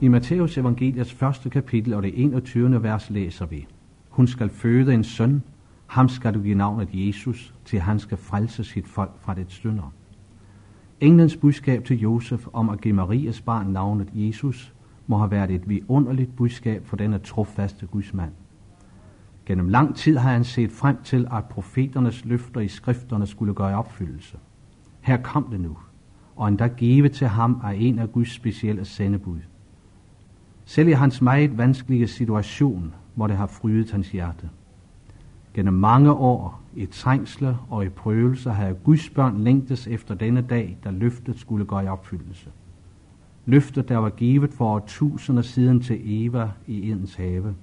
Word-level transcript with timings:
I 0.00 0.08
Matteus 0.08 0.58
evangeliets 0.58 1.12
første 1.12 1.50
kapitel 1.50 1.94
og 1.94 2.02
det 2.02 2.22
21. 2.22 2.82
vers 2.82 3.10
læser 3.10 3.46
vi, 3.46 3.66
Hun 4.08 4.26
skal 4.26 4.48
føde 4.48 4.94
en 4.94 5.04
søn, 5.04 5.42
ham 5.86 6.08
skal 6.08 6.34
du 6.34 6.42
give 6.42 6.54
navnet 6.54 6.88
Jesus, 6.92 7.54
til 7.64 7.80
han 7.80 7.98
skal 7.98 8.18
frelse 8.18 8.64
sit 8.64 8.88
folk 8.88 9.10
fra 9.20 9.34
det 9.34 9.46
synder. 9.48 9.92
Englens 11.00 11.36
budskab 11.36 11.84
til 11.84 12.00
Josef 12.00 12.46
om 12.52 12.70
at 12.70 12.80
give 12.80 12.94
Marias 12.94 13.40
barn 13.40 13.66
navnet 13.66 14.08
Jesus, 14.14 14.74
må 15.06 15.18
have 15.18 15.30
været 15.30 15.50
et 15.50 15.68
vidunderligt 15.68 16.36
budskab 16.36 16.86
for 16.86 16.96
denne 16.96 17.18
trofaste 17.18 17.86
gudsmand. 17.86 18.32
Gennem 19.46 19.68
lang 19.68 19.96
tid 19.96 20.16
har 20.16 20.32
han 20.32 20.44
set 20.44 20.72
frem 20.72 20.96
til, 21.04 21.28
at 21.32 21.44
profeternes 21.44 22.24
løfter 22.24 22.60
i 22.60 22.68
skrifterne 22.68 23.26
skulle 23.26 23.54
gøre 23.54 23.78
opfyldelse. 23.78 24.38
Her 25.00 25.16
kom 25.16 25.48
det 25.50 25.60
nu, 25.60 25.76
og 26.36 26.48
endda 26.48 26.66
give 26.66 27.08
til 27.08 27.26
ham 27.26 27.60
af 27.64 27.74
en 27.78 27.98
af 27.98 28.12
Guds 28.12 28.30
specielle 28.30 28.84
sendebud. 28.84 29.40
Selv 30.64 30.88
i 30.88 30.92
hans 30.92 31.22
meget 31.22 31.58
vanskelige 31.58 32.08
situation 32.08 32.94
må 33.14 33.26
det 33.26 33.36
have 33.36 33.48
frydet 33.48 33.90
hans 33.90 34.10
hjerte. 34.10 34.50
Gennem 35.54 35.74
mange 35.74 36.12
år 36.12 36.62
i 36.76 36.86
trængsler 36.86 37.66
og 37.70 37.84
i 37.84 37.88
prøvelser 37.88 38.52
havde 38.52 38.74
Guds 38.74 39.10
børn 39.10 39.40
længtes 39.40 39.86
efter 39.86 40.14
denne 40.14 40.40
dag, 40.40 40.78
da 40.84 40.90
løftet 40.90 41.38
skulle 41.38 41.64
gå 41.64 41.80
i 41.80 41.86
opfyldelse. 41.86 42.50
Løftet, 43.46 43.88
der 43.88 43.96
var 43.96 44.10
givet 44.10 44.52
for 44.52 44.84
tusinder 44.86 45.42
siden 45.42 45.80
til 45.80 46.26
Eva 46.26 46.50
i 46.66 46.90
Edens 46.90 47.14
have. 47.14 47.54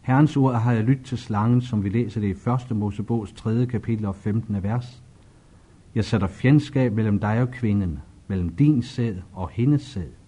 Herrens 0.00 0.36
ord 0.36 0.54
har 0.54 0.72
jeg 0.72 0.84
lyttet 0.84 1.06
til 1.06 1.18
slangen, 1.18 1.60
som 1.60 1.84
vi 1.84 1.88
læser 1.88 2.20
det 2.20 2.46
i 2.46 2.50
1. 2.70 2.76
Mosebogs 2.76 3.32
3. 3.32 3.66
kapitel 3.66 4.06
og 4.06 4.14
15. 4.14 4.62
vers. 4.62 5.02
Jeg 5.94 6.04
sætter 6.04 6.26
fjendskab 6.26 6.92
mellem 6.92 7.20
dig 7.20 7.42
og 7.42 7.50
kvinden, 7.50 7.98
mellem 8.28 8.48
din 8.48 8.82
sæd 8.82 9.14
og 9.32 9.50
hendes 9.52 9.82
sæd. 9.82 10.21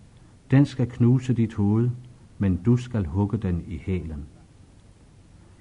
Den 0.55 0.67
skal 0.67 0.91
knuse 0.91 1.35
dit 1.35 1.55
hoved, 1.55 1.91
men 2.39 2.57
du 2.57 2.77
skal 2.77 3.07
hugge 3.07 3.39
den 3.39 3.65
i 3.67 3.79
hælen. 3.79 4.27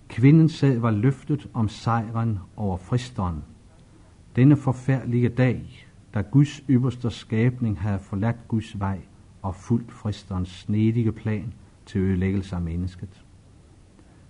Kvindens 0.08 0.53
sæd 0.53 0.77
var 0.77 0.91
løftet 0.91 1.50
om 1.53 1.67
sejren 1.67 2.39
over 2.55 2.77
fristeren. 2.77 3.44
Denne 4.35 4.55
forfærdelige 4.55 5.30
dag, 5.30 5.88
da 6.13 6.22
Guds 6.22 6.63
ypperste 6.69 7.09
skabning 7.09 7.80
havde 7.80 8.00
forladt 8.00 8.47
Guds 8.47 8.80
vej 8.80 9.00
og 9.41 9.55
fulgt 9.55 9.91
fristerens 9.91 10.50
snedige 10.50 11.11
plan 11.11 11.53
til 11.85 12.02
ødelæggelse 12.02 12.55
af 12.55 12.61
mennesket. 12.61 13.25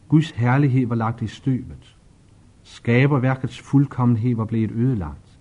Guds 0.08 0.32
herlighed 0.32 0.88
var 0.88 0.96
lagt 0.96 1.22
i 1.22 1.28
støvet. 1.28 1.98
Skaberværkets 2.62 3.60
fuldkommenhed 3.60 4.36
var 4.36 4.46
blevet 4.46 4.72
ødelagt. 4.72 5.40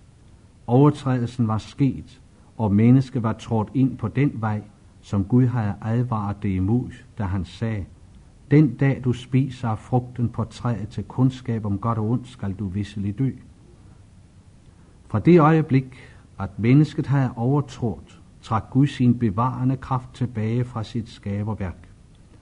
Overtrædelsen 0.67 1.47
var 1.47 1.57
sket, 1.57 2.21
og 2.57 2.75
mennesket 2.75 3.23
var 3.23 3.33
trådt 3.33 3.69
ind 3.73 3.97
på 3.97 4.07
den 4.07 4.31
vej, 4.41 4.61
som 5.03 5.25
Gud 5.25 5.45
havde 5.45 5.73
advaret 5.81 6.43
det 6.43 6.49
imod, 6.49 6.89
da 7.17 7.23
han 7.23 7.45
sagde, 7.45 7.85
den 8.51 8.75
dag 8.75 9.01
du 9.03 9.13
spiser 9.13 9.69
af 9.69 9.79
frugten 9.79 10.29
på 10.29 10.43
træet 10.43 10.89
til 10.89 11.03
kundskab 11.03 11.65
om 11.65 11.79
godt 11.79 11.97
og 11.97 12.09
ondt, 12.09 12.27
skal 12.27 12.53
du 12.53 12.67
visselig 12.67 13.19
dø. 13.19 13.31
Fra 15.07 15.19
det 15.19 15.39
øjeblik, 15.39 15.97
at 16.39 16.59
mennesket 16.59 17.07
havde 17.07 17.31
overtrådt, 17.35 18.21
trak 18.41 18.63
Gud 18.71 18.87
sin 18.87 19.19
bevarende 19.19 19.77
kraft 19.77 20.13
tilbage 20.13 20.65
fra 20.65 20.83
sit 20.83 21.09
skaberværk, 21.09 21.89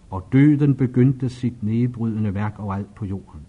og 0.09 0.27
døden 0.31 0.75
begyndte 0.75 1.29
sit 1.29 1.63
nedbrydende 1.63 2.33
værk 2.33 2.59
overalt 2.59 2.95
på 2.95 3.05
jorden. 3.05 3.41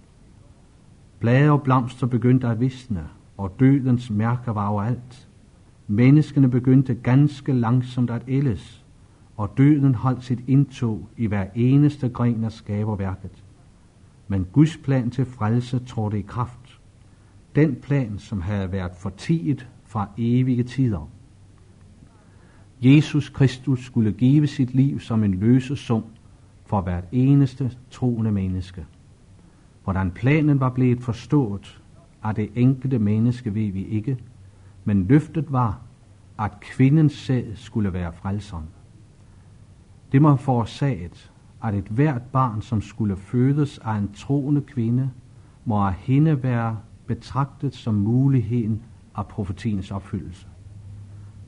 Blade 1.18 1.50
og 1.50 1.62
blomster 1.62 2.06
begyndte 2.06 2.48
at 2.48 2.60
visne, 2.60 3.08
og 3.36 3.60
dødens 3.60 4.10
mærker 4.10 4.52
var 4.52 4.68
overalt. 4.68 5.28
Menneskene 5.86 6.50
begyndte 6.50 6.94
ganske 6.94 7.52
langsomt 7.52 8.10
at 8.10 8.22
ældes, 8.28 8.81
og 9.36 9.54
døden 9.56 9.94
holdt 9.94 10.24
sit 10.24 10.44
indtog 10.46 11.08
i 11.16 11.26
hver 11.26 11.46
eneste 11.54 12.08
gren 12.08 12.44
af 12.44 12.52
skaberværket. 12.52 13.44
Men 14.28 14.46
Guds 14.52 14.76
plan 14.76 15.10
til 15.10 15.24
frelse 15.24 15.78
trådte 15.78 16.18
i 16.18 16.22
kraft. 16.22 16.80
Den 17.54 17.76
plan, 17.76 18.18
som 18.18 18.40
havde 18.40 18.72
været 18.72 18.92
fortiget 18.96 19.68
fra 19.84 20.08
evige 20.18 20.62
tider. 20.62 21.08
Jesus 22.82 23.28
Kristus 23.28 23.84
skulle 23.84 24.12
give 24.12 24.46
sit 24.46 24.74
liv 24.74 25.00
som 25.00 25.24
en 25.24 25.34
løsesum 25.34 26.04
for 26.64 26.80
hvert 26.80 27.04
eneste 27.12 27.72
troende 27.90 28.32
menneske. 28.32 28.86
Hvordan 29.84 30.10
planen 30.10 30.60
var 30.60 30.70
blevet 30.70 31.00
forstået 31.00 31.82
af 32.22 32.34
det 32.34 32.50
enkelte 32.54 32.98
menneske 32.98 33.54
ved 33.54 33.72
vi 33.72 33.84
ikke, 33.86 34.18
men 34.84 35.06
løftet 35.06 35.52
var, 35.52 35.80
at 36.38 36.60
kvindens 36.60 37.12
sæd 37.12 37.44
skulle 37.54 37.92
være 37.92 38.12
frelseren. 38.12 38.64
Det 40.12 40.22
må 40.22 40.36
forårsaget, 40.36 41.32
at 41.62 41.74
et 41.74 41.84
hvert 41.84 42.22
barn, 42.22 42.62
som 42.62 42.80
skulle 42.80 43.16
fødes 43.16 43.78
af 43.78 43.94
en 43.96 44.12
troende 44.12 44.60
kvinde, 44.60 45.10
må 45.64 45.76
af 45.76 45.92
hende 45.94 46.42
være 46.42 46.78
betragtet 47.06 47.74
som 47.74 47.94
muligheden 47.94 48.82
af 49.16 49.26
profetiens 49.26 49.90
opfyldelse. 49.90 50.46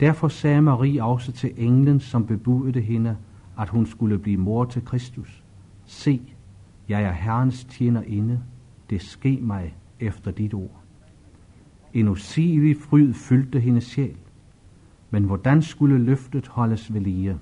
Derfor 0.01 0.29
sagde 0.29 0.63
Marie 0.63 1.05
også 1.05 1.33
til 1.33 1.53
englen, 1.57 2.01
som 2.01 2.27
bebudede 2.27 2.81
hende, 2.81 3.17
at 3.59 3.69
hun 3.69 3.87
skulle 3.87 4.19
blive 4.19 4.37
mor 4.37 4.65
til 4.65 4.85
Kristus. 4.85 5.45
Se, 5.85 6.21
jeg 6.89 7.03
er 7.03 7.13
Herrens 7.13 7.65
tjenerinde. 7.65 8.41
det 8.91 9.03
ske 9.03 9.39
mig 9.43 9.77
efter 10.01 10.31
dit 10.31 10.55
ord. 10.55 10.81
En 11.93 12.09
usigelig 12.09 12.77
fryd 12.77 13.15
fyldte 13.15 13.61
hendes 13.61 13.85
sjæl, 13.85 14.17
men 15.11 15.25
hvordan 15.25 15.63
skulle 15.63 15.99
løftet 15.99 16.49
holdes 16.49 16.95
ved 16.95 17.01
lige? 17.01 17.39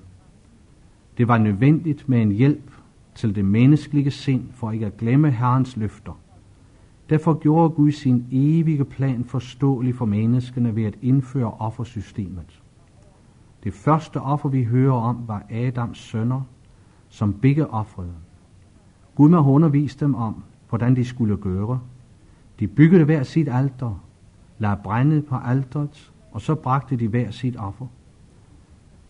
Det 1.17 1.27
var 1.27 1.37
nødvendigt 1.37 2.09
med 2.09 2.21
en 2.21 2.31
hjælp 2.31 2.71
til 3.15 3.35
det 3.35 3.45
menneskelige 3.45 4.11
sind 4.11 4.43
for 4.51 4.71
ikke 4.71 4.85
at 4.85 4.97
glemme 4.97 5.31
Herrens 5.31 5.77
løfter. 5.77 6.19
Derfor 7.09 7.33
gjorde 7.33 7.69
Gud 7.69 7.91
sin 7.91 8.25
evige 8.31 8.85
plan 8.85 9.23
forståelig 9.23 9.95
for 9.95 10.05
menneskene 10.05 10.75
ved 10.75 10.83
at 10.83 10.95
indføre 11.01 11.51
offersystemet. 11.51 12.61
Det 13.63 13.73
første 13.73 14.21
offer, 14.21 14.49
vi 14.49 14.63
hører 14.63 14.93
om, 14.93 15.17
var 15.27 15.45
Adams 15.49 15.97
sønner, 15.97 16.41
som 17.09 17.33
begge 17.33 17.67
offrede. 17.67 18.13
Gud 19.15 19.29
må 19.29 19.51
undervise 19.51 19.99
dem 19.99 20.15
om, 20.15 20.43
hvordan 20.69 20.95
de 20.95 21.05
skulle 21.05 21.37
gøre. 21.37 21.79
De 22.59 22.67
byggede 22.67 23.03
hver 23.03 23.23
sit 23.23 23.47
alter, 23.47 24.03
lagde 24.59 24.77
brændet 24.83 25.25
på 25.25 25.35
alteret, 25.35 26.11
og 26.31 26.41
så 26.41 26.55
bragte 26.55 26.95
de 26.95 27.07
hver 27.07 27.31
sit 27.31 27.55
offer. 27.57 27.87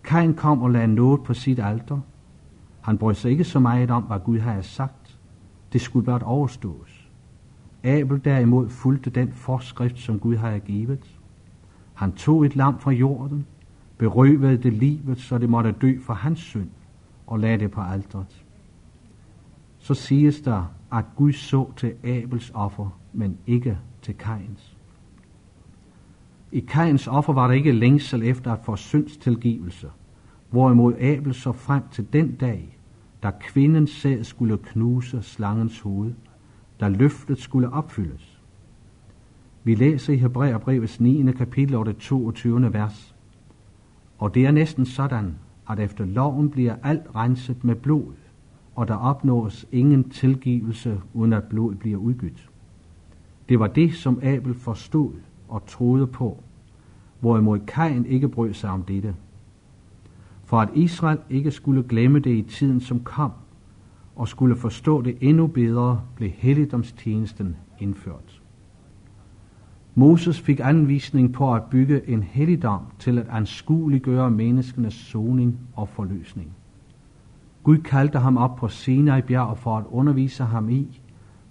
Kain 0.03 0.33
kom 0.33 0.61
og 0.61 0.71
lagde 0.71 0.87
noget 0.87 1.23
på 1.23 1.33
sit 1.33 1.59
alter. 1.59 1.99
Han 2.81 2.97
brød 2.97 3.13
sig 3.13 3.31
ikke 3.31 3.43
så 3.43 3.59
meget 3.59 3.91
om, 3.91 4.03
hvad 4.03 4.19
Gud 4.19 4.39
havde 4.39 4.63
sagt. 4.63 5.19
Det 5.73 5.81
skulle 5.81 6.03
blot 6.03 6.23
overstås. 6.23 7.09
Abel 7.83 8.25
derimod 8.25 8.69
fulgte 8.69 9.09
den 9.09 9.33
forskrift, 9.33 9.99
som 9.99 10.19
Gud 10.19 10.35
havde 10.35 10.59
givet. 10.59 11.19
Han 11.93 12.11
tog 12.11 12.45
et 12.45 12.55
lam 12.55 12.79
fra 12.79 12.91
jorden, 12.91 13.45
berøvede 13.97 14.57
det 14.57 14.73
livet, 14.73 15.19
så 15.19 15.37
det 15.37 15.49
måtte 15.49 15.71
dø 15.71 15.99
for 15.99 16.13
hans 16.13 16.39
synd, 16.39 16.69
og 17.27 17.39
lagde 17.39 17.57
det 17.57 17.71
på 17.71 17.81
alteret. 17.81 18.45
Så 19.77 19.93
siges 19.93 20.41
der, 20.41 20.71
at 20.91 21.05
Gud 21.15 21.33
så 21.33 21.71
til 21.77 21.93
Abels 22.03 22.51
offer, 22.53 22.99
men 23.13 23.37
ikke 23.47 23.77
til 24.01 24.17
Kains. 24.17 24.72
I 26.53 26.59
Kains 26.59 27.07
offer 27.07 27.33
var 27.33 27.47
der 27.47 27.53
ikke 27.53 27.71
længsel 27.71 28.23
efter 28.23 28.53
at 28.53 28.59
få 28.59 28.75
syndstilgivelse, 28.75 29.89
hvorimod 30.49 30.93
Abel 30.93 31.33
så 31.33 31.51
frem 31.51 31.83
til 31.91 32.13
den 32.13 32.35
dag, 32.35 32.77
da 33.23 33.31
kvindens 33.41 33.91
sæd 33.91 34.23
skulle 34.23 34.57
knuse 34.57 35.21
slangens 35.21 35.79
hoved, 35.79 36.13
da 36.79 36.87
løftet 36.87 37.37
skulle 37.37 37.69
opfyldes. 37.69 38.41
Vi 39.63 39.75
læser 39.75 40.13
i 40.13 40.17
Hebræerbrevets 40.17 40.99
9. 40.99 41.31
kapitel 41.31 41.75
og 41.75 41.85
det 41.85 41.97
22. 41.97 42.73
vers. 42.73 43.15
Og 44.17 44.35
det 44.35 44.45
er 44.45 44.51
næsten 44.51 44.85
sådan, 44.85 45.35
at 45.69 45.79
efter 45.79 46.05
loven 46.05 46.49
bliver 46.49 46.75
alt 46.83 47.15
renset 47.15 47.63
med 47.63 47.75
blod, 47.75 48.13
og 48.75 48.87
der 48.87 48.95
opnås 48.95 49.65
ingen 49.71 50.09
tilgivelse, 50.09 51.01
uden 51.13 51.33
at 51.33 51.43
blod 51.43 51.75
bliver 51.75 51.97
udgydt. 51.97 52.49
Det 53.49 53.59
var 53.59 53.67
det, 53.67 53.93
som 53.93 54.19
Abel 54.23 54.53
forstod 54.53 55.11
og 55.47 55.65
troede 55.65 56.07
på, 56.07 56.43
hvorimod 57.23 57.59
Kain 57.59 58.05
ikke 58.05 58.29
brød 58.29 58.53
sig 58.53 58.69
om 58.69 58.83
dette. 58.83 59.15
For 60.43 60.59
at 60.59 60.69
Israel 60.73 61.17
ikke 61.29 61.51
skulle 61.51 61.83
glemme 61.83 62.19
det 62.19 62.31
i 62.31 62.41
tiden, 62.41 62.79
som 62.79 62.99
kom, 62.99 63.31
og 64.15 64.27
skulle 64.27 64.55
forstå 64.55 65.01
det 65.01 65.17
endnu 65.21 65.47
bedre, 65.47 66.01
blev 66.15 66.29
helligdomstjenesten 66.29 67.55
indført. 67.79 68.41
Moses 69.95 70.41
fik 70.41 70.59
anvisning 70.63 71.33
på 71.33 71.53
at 71.53 71.63
bygge 71.63 72.09
en 72.09 72.23
helligdom 72.23 72.81
til 72.99 73.17
at 73.17 73.27
anskueliggøre 73.29 74.31
menneskenes 74.31 74.93
soning 74.93 75.59
og 75.75 75.89
forløsning. 75.89 76.51
Gud 77.63 77.77
kaldte 77.77 78.19
ham 78.19 78.37
op 78.37 78.55
på 78.55 78.67
Sinai 78.67 79.21
bjerg 79.21 79.57
for 79.57 79.77
at 79.77 79.85
undervise 79.91 80.43
ham 80.43 80.69
i, 80.69 81.01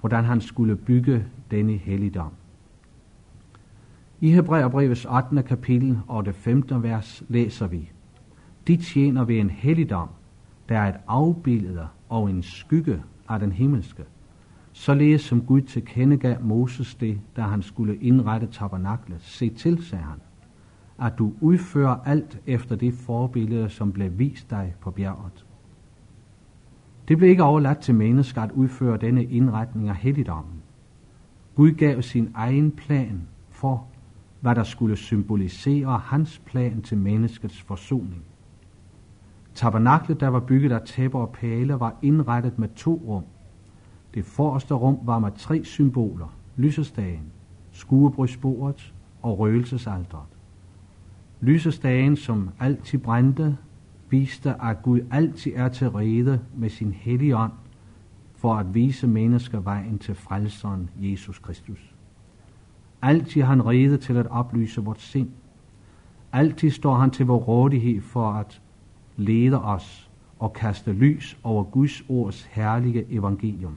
hvordan 0.01 0.25
han 0.25 0.41
skulle 0.41 0.77
bygge 0.77 1.25
denne 1.51 1.73
helligdom. 1.73 2.33
I 4.25 4.31
Hebræerbrevets 4.31 5.05
8. 5.05 5.43
kapitel 5.43 5.99
og 6.09 6.27
det 6.27 6.35
15. 6.35 6.83
vers 6.83 7.23
læser 7.29 7.67
vi, 7.67 7.91
de 8.67 8.77
tjener 8.77 9.25
ved 9.25 9.37
en 9.37 9.51
helligdom, 9.51 10.09
der 10.69 10.79
er 10.79 10.89
et 10.89 11.01
afbillede 11.07 11.87
og 12.09 12.31
en 12.31 12.43
skygge 12.43 13.03
af 13.29 13.41
den 13.41 13.53
himmelske. 13.53 14.03
Således 14.73 15.21
som 15.21 15.43
Gud 15.43 15.61
tilkendegav 15.61 16.37
Moses 16.41 16.95
det, 16.95 17.21
da 17.37 17.43
han 17.43 17.63
skulle 17.63 17.97
indrette 17.97 18.47
tabernaklet. 18.47 19.21
Se 19.21 19.51
til, 19.51 19.85
sagde 19.85 20.05
han, 20.05 20.19
at 21.07 21.19
du 21.19 21.33
udfører 21.41 21.97
alt 22.05 22.41
efter 22.47 22.77
det 22.77 22.95
forbillede, 22.95 23.69
som 23.69 23.93
blev 23.93 24.19
vist 24.19 24.51
dig 24.51 24.75
på 24.81 24.91
bjerget. 24.91 25.47
Det 27.09 27.19
blev 27.19 27.31
ikke 27.31 27.43
overladt 27.43 27.79
til 27.79 27.95
mennesker 27.95 28.43
at 28.43 28.53
udføre 28.53 28.97
denne 28.97 29.25
indretning 29.25 29.89
af 29.89 29.97
helligdommen. 29.97 30.63
Gud 31.55 31.71
gav 31.71 32.03
sin 32.03 32.31
egen 32.35 32.71
plan 32.71 33.23
for, 33.51 33.87
hvad 34.43 34.55
der 34.55 34.63
skulle 34.63 34.97
symbolisere 34.97 35.99
hans 35.99 36.43
plan 36.47 36.83
til 36.83 36.99
menneskets 36.99 37.63
forsoning. 37.63 38.25
Tabernaklet, 39.55 40.21
der 40.21 40.29
var 40.29 40.41
bygget 40.41 40.73
af 40.73 40.81
tæpper 40.87 41.19
og 41.19 41.33
pæle, 41.33 41.81
var 41.81 41.97
indrettet 42.03 42.59
med 42.59 42.69
to 42.77 43.03
rum. 43.07 43.25
Det 44.15 44.25
forreste 44.25 44.75
rum 44.75 44.99
var 45.03 45.19
med 45.19 45.31
tre 45.37 45.65
symboler, 45.65 46.37
lysestagen, 46.57 47.33
skuebrystbordet 47.73 48.95
og 49.23 49.39
røgelsesaldret. 49.39 50.27
Lysestagen, 51.41 52.17
som 52.17 52.51
altid 52.61 52.99
brændte, 52.99 53.57
viste, 54.11 54.63
at 54.63 54.83
Gud 54.83 55.01
altid 55.11 55.53
er 55.55 55.69
til 55.69 55.91
rede 55.91 56.41
med 56.57 56.69
sin 56.69 56.93
hellige 56.93 57.37
ånd 57.37 57.53
for 58.37 58.55
at 58.55 58.75
vise 58.75 59.07
mennesker 59.07 59.61
vejen 59.61 59.99
til 59.99 60.15
frelseren 60.15 60.91
Jesus 60.97 61.39
Kristus. 61.39 61.92
Altid 63.03 63.43
han 63.43 63.67
rede 63.67 63.97
til 63.97 64.17
at 64.17 64.27
oplyse 64.27 64.81
vort 64.81 65.01
sind. 65.01 65.31
Altid 66.33 66.71
står 66.71 66.95
han 66.95 67.11
til 67.11 67.27
vores 67.27 67.49
rådighed 67.49 68.01
for 68.01 68.33
at 68.33 68.61
lede 69.17 69.63
os 69.63 70.11
og 70.39 70.53
kaste 70.53 70.93
lys 70.93 71.39
over 71.43 71.65
Guds 71.65 72.03
ords 72.09 72.43
herlige 72.43 73.07
evangelium. 73.11 73.75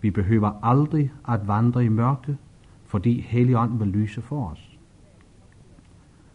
Vi 0.00 0.10
behøver 0.10 0.52
aldrig 0.62 1.12
at 1.28 1.48
vandre 1.48 1.84
i 1.84 1.88
mørke, 1.88 2.36
fordi 2.84 3.20
Helligånd 3.20 3.78
vil 3.78 3.88
lyse 3.88 4.22
for 4.22 4.48
os. 4.48 4.78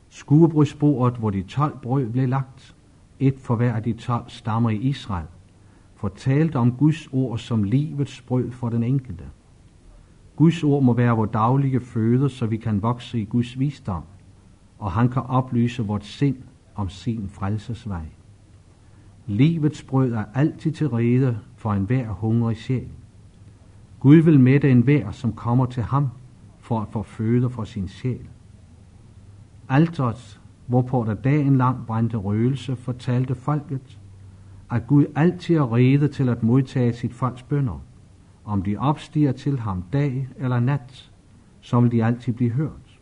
Skuebrudsbordet, 0.09 1.17
hvor 1.17 1.29
de 1.29 1.43
tolv 1.43 1.77
brød 1.81 2.09
blev 2.09 2.27
lagt, 2.27 2.75
et 3.19 3.39
for 3.39 3.55
hver 3.55 3.73
af 3.73 3.83
de 3.83 3.93
tolv 3.93 4.23
stammer 4.27 4.69
i 4.69 4.77
Israel, 4.77 5.25
fortalte 5.95 6.55
om 6.55 6.71
Guds 6.71 7.07
ord 7.11 7.37
som 7.37 7.63
livets 7.63 8.21
brød 8.21 8.51
for 8.51 8.69
den 8.69 8.83
enkelte. 8.83 9.23
Guds 10.39 10.63
ord 10.63 10.83
må 10.83 10.93
være 10.93 11.15
vores 11.15 11.29
daglige 11.33 11.79
føde, 11.79 12.29
så 12.29 12.45
vi 12.45 12.57
kan 12.57 12.81
vokse 12.81 13.19
i 13.19 13.25
Guds 13.25 13.59
visdom, 13.59 14.03
og 14.77 14.91
han 14.91 15.09
kan 15.09 15.21
oplyse 15.21 15.83
vort 15.83 16.05
sind 16.05 16.35
om 16.75 16.89
sin 16.89 17.29
frelsesvej. 17.29 18.05
Livets 19.27 19.83
brød 19.83 20.11
er 20.13 20.23
altid 20.33 20.71
til 20.71 20.89
rede 20.89 21.39
for 21.55 21.73
enhver 21.73 22.09
hungrig 22.09 22.57
sjæl. 22.57 22.87
Gud 23.99 24.15
vil 24.15 24.39
mætte 24.39 24.71
enhver, 24.71 25.11
som 25.11 25.33
kommer 25.33 25.65
til 25.65 25.83
ham 25.83 26.07
for 26.59 26.79
at 26.79 26.87
få 26.87 27.03
føde 27.03 27.49
for 27.49 27.63
sin 27.63 27.87
sjæl. 27.87 28.27
Alteret, 29.69 30.39
hvorpå 30.67 31.03
der 31.07 31.13
dagen 31.13 31.57
lang 31.57 31.85
brændte 31.87 32.17
røgelse, 32.17 32.75
fortalte 32.75 33.35
folket, 33.35 33.99
at 34.71 34.87
Gud 34.87 35.05
altid 35.15 35.55
er 35.55 35.75
rede 35.75 36.07
til 36.07 36.29
at 36.29 36.43
modtage 36.43 36.93
sit 36.93 37.13
folks 37.13 37.43
bønder. 37.43 37.81
Om 38.45 38.61
de 38.61 38.77
opstiger 38.77 39.31
til 39.31 39.59
ham 39.59 39.83
dag 39.93 40.29
eller 40.37 40.59
nat, 40.59 41.11
så 41.61 41.79
vil 41.81 41.91
de 41.91 42.05
altid 42.05 42.33
blive 42.33 42.51
hørt. 42.51 42.99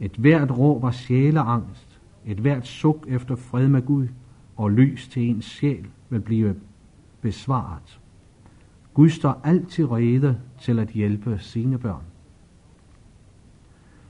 Et 0.00 0.12
hvert 0.12 0.58
råb 0.58 0.82
var 0.82 0.90
sjæleangst, 0.90 2.00
et 2.26 2.38
hvert 2.38 2.66
suk 2.66 3.06
efter 3.08 3.36
fred 3.36 3.68
med 3.68 3.82
Gud 3.82 4.08
og 4.56 4.70
lys 4.70 5.08
til 5.08 5.22
ens 5.22 5.44
sjæl 5.44 5.86
vil 6.10 6.20
blive 6.20 6.56
besvaret. 7.20 8.00
Gud 8.94 9.08
står 9.08 9.40
altid 9.44 9.90
rede 9.90 10.40
til 10.60 10.78
at 10.78 10.88
hjælpe 10.88 11.38
sine 11.38 11.78
børn. 11.78 12.02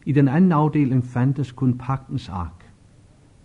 I 0.07 0.13
den 0.13 0.29
anden 0.29 0.53
afdeling 0.53 1.05
fandtes 1.05 1.53
kun 1.53 1.79
pagtens 1.79 2.29
ark. 2.29 2.71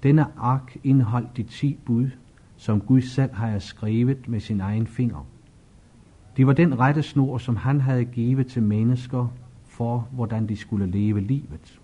Denne 0.04 0.26
ark 0.38 0.78
indeholdt 0.84 1.38
de 1.38 1.44
ti 1.44 1.80
bud, 1.86 2.10
som 2.58 2.82
Gud 2.82 3.02
selv 3.02 3.34
har 3.34 3.60
skrevet 3.60 4.28
med 4.28 4.40
sin 4.40 4.62
egen 4.62 4.88
finger. 4.88 5.26
Det 6.38 6.48
var 6.48 6.54
den 6.54 6.80
rette 6.80 7.04
snor, 7.04 7.38
som 7.38 7.56
han 7.56 7.82
havde 7.82 8.06
givet 8.06 8.48
til 8.48 8.64
mennesker 8.64 9.28
for, 9.64 10.08
hvordan 10.12 10.50
de 10.50 10.58
skulle 10.58 10.86
leve 10.86 11.22
livet. 11.22 11.80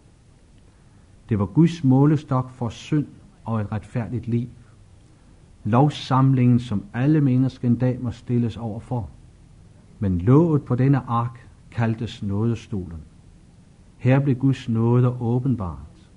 Det 1.29 1.39
var 1.39 1.45
Guds 1.45 1.83
målestok 1.83 2.51
for 2.51 2.69
synd 2.69 3.07
og 3.45 3.61
et 3.61 3.71
retfærdigt 3.71 4.27
liv. 4.27 4.47
Lovsamlingen, 5.63 6.59
som 6.59 6.83
alle 6.93 7.21
mennesker 7.21 7.67
en 7.67 7.75
dag 7.75 8.01
må 8.01 8.11
stilles 8.11 8.57
over 8.57 8.79
for. 8.79 9.09
Men 9.99 10.21
låget 10.21 10.63
på 10.63 10.75
denne 10.75 10.97
ark 10.97 11.47
kaldtes 11.71 12.23
nådestolen. 12.23 12.99
Her 13.97 14.19
blev 14.19 14.35
Guds 14.35 14.69
nåde 14.69 15.07
åbenbart. 15.21 16.09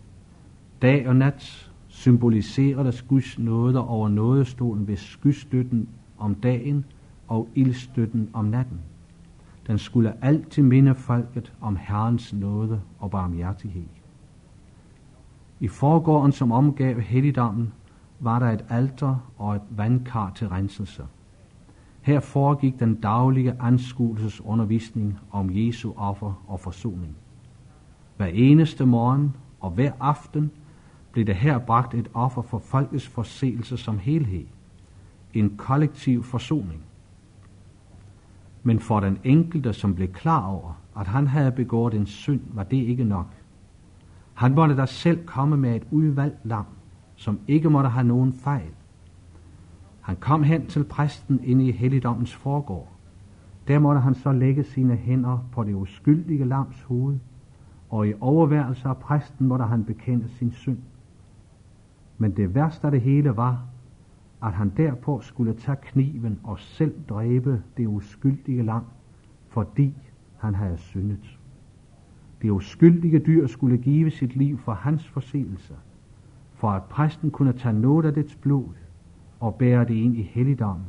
Dag 0.83 1.09
og 1.09 1.17
nat 1.17 1.71
symboliserede 1.89 2.93
Guds 3.09 3.39
nåde 3.39 3.89
over 3.89 4.09
nådestolen 4.09 4.89
ved 4.89 4.97
skystøtten 4.97 5.89
om 6.19 6.35
dagen 6.35 6.85
og 7.33 7.49
ildstøtten 7.55 8.31
om 8.33 8.45
natten. 8.45 8.81
Den 9.67 9.79
skulle 9.79 10.25
altid 10.25 10.63
minde 10.63 10.95
folket 10.95 11.53
om 11.61 11.77
Herrens 11.77 12.33
nåde 12.33 12.81
og 12.99 13.11
barmhjertighed. 13.11 13.85
I 15.61 15.69
forgården, 15.69 16.33
som 16.33 16.53
omgav 16.53 17.01
helligdommen, 17.01 17.73
var 18.21 18.39
der 18.39 18.47
et 18.47 18.65
alter 18.69 19.33
og 19.39 19.57
et 19.57 19.63
vandkar 19.71 20.33
til 20.35 20.49
renselse. 20.49 21.03
Her 22.01 22.21
foregik 22.21 22.81
den 22.81 22.95
daglige 22.95 23.57
anskuelsesundervisning 23.61 25.19
om 25.31 25.51
Jesu 25.53 25.93
offer 25.97 26.43
og 26.47 26.61
forsoning. 26.61 27.17
Hver 28.17 28.27
eneste 28.27 28.87
morgen 28.87 29.37
og 29.61 29.71
hver 29.71 29.93
aften 30.01 30.51
blev 31.13 31.25
der 31.27 31.33
her 31.33 31.59
bragt 31.59 31.95
et 31.95 32.11
offer 32.15 32.43
for 32.43 32.59
folkets 32.59 33.09
forseelse 33.09 33.77
som 33.77 33.99
helhed. 33.99 34.47
En 35.35 35.57
kollektiv 35.57 36.23
forsoning. 36.23 36.83
Men 38.63 38.81
for 38.81 39.01
den 39.01 39.19
enkelte, 39.25 39.73
som 39.73 39.95
blev 39.95 40.09
klar 40.09 40.47
over, 40.47 40.81
at 40.99 41.07
han 41.07 41.27
havde 41.27 41.53
begået 41.53 41.95
en 41.95 42.07
synd, 42.07 42.41
var 42.53 42.63
det 42.63 42.77
ikke 42.77 43.05
nok. 43.05 43.27
Han 44.35 44.55
måtte 44.55 44.77
da 44.77 44.87
selv 44.87 45.27
komme 45.27 45.57
med 45.57 45.77
et 45.77 45.87
udvalgt 45.91 46.37
lam, 46.45 46.65
som 47.17 47.39
ikke 47.49 47.71
måtte 47.71 47.91
have 47.91 48.07
nogen 48.07 48.33
fejl. 48.33 48.71
Han 50.01 50.17
kom 50.17 50.43
hen 50.43 50.67
til 50.67 50.85
præsten 50.85 51.41
inde 51.45 51.67
i 51.67 51.73
helligdommens 51.73 52.35
forgård. 52.35 52.89
Der 53.69 53.79
måtte 53.79 54.01
han 54.01 54.15
så 54.15 54.33
lægge 54.33 54.65
sine 54.65 54.97
hænder 54.97 55.49
på 55.53 55.65
det 55.65 55.75
uskyldige 55.75 56.45
lams 56.45 56.83
hoved, 56.83 57.19
og 57.91 58.09
i 58.09 58.13
overværelse 58.21 58.89
af 58.89 58.97
præsten 58.97 59.47
måtte 59.47 59.65
han 59.65 59.85
bekende 59.85 60.29
sin 60.29 60.53
synd. 60.53 60.79
Men 62.19 62.37
det 62.37 62.55
værste 62.55 62.87
af 62.87 62.91
det 62.91 63.01
hele 63.01 63.37
var, 63.37 63.63
at 64.43 64.53
han 64.53 64.73
derpå 64.77 65.21
skulle 65.21 65.55
tage 65.55 65.77
kniven 65.83 66.41
og 66.43 66.59
selv 66.59 66.95
dræbe 67.09 67.63
det 67.77 67.87
uskyldige 67.87 68.63
lam, 68.63 68.85
fordi 69.49 69.95
han 70.39 70.55
havde 70.55 70.79
syndet. 70.79 71.39
Det 72.43 72.51
uskyldige 72.51 73.19
dyr 73.19 73.47
skulle 73.47 73.79
give 73.79 74.11
sit 74.11 74.37
liv 74.37 74.59
for 74.59 74.73
hans 74.73 75.09
forseelser, 75.09 75.75
for 76.55 76.71
at 76.71 76.85
præsten 76.85 77.31
kunne 77.31 77.53
tage 77.53 77.81
noget 77.81 78.05
af 78.05 78.15
dets 78.15 78.35
blod 78.35 78.69
og 79.41 79.55
bære 79.55 79.85
det 79.85 79.95
ind 79.95 80.17
i 80.17 80.23
helligdommen 80.23 80.87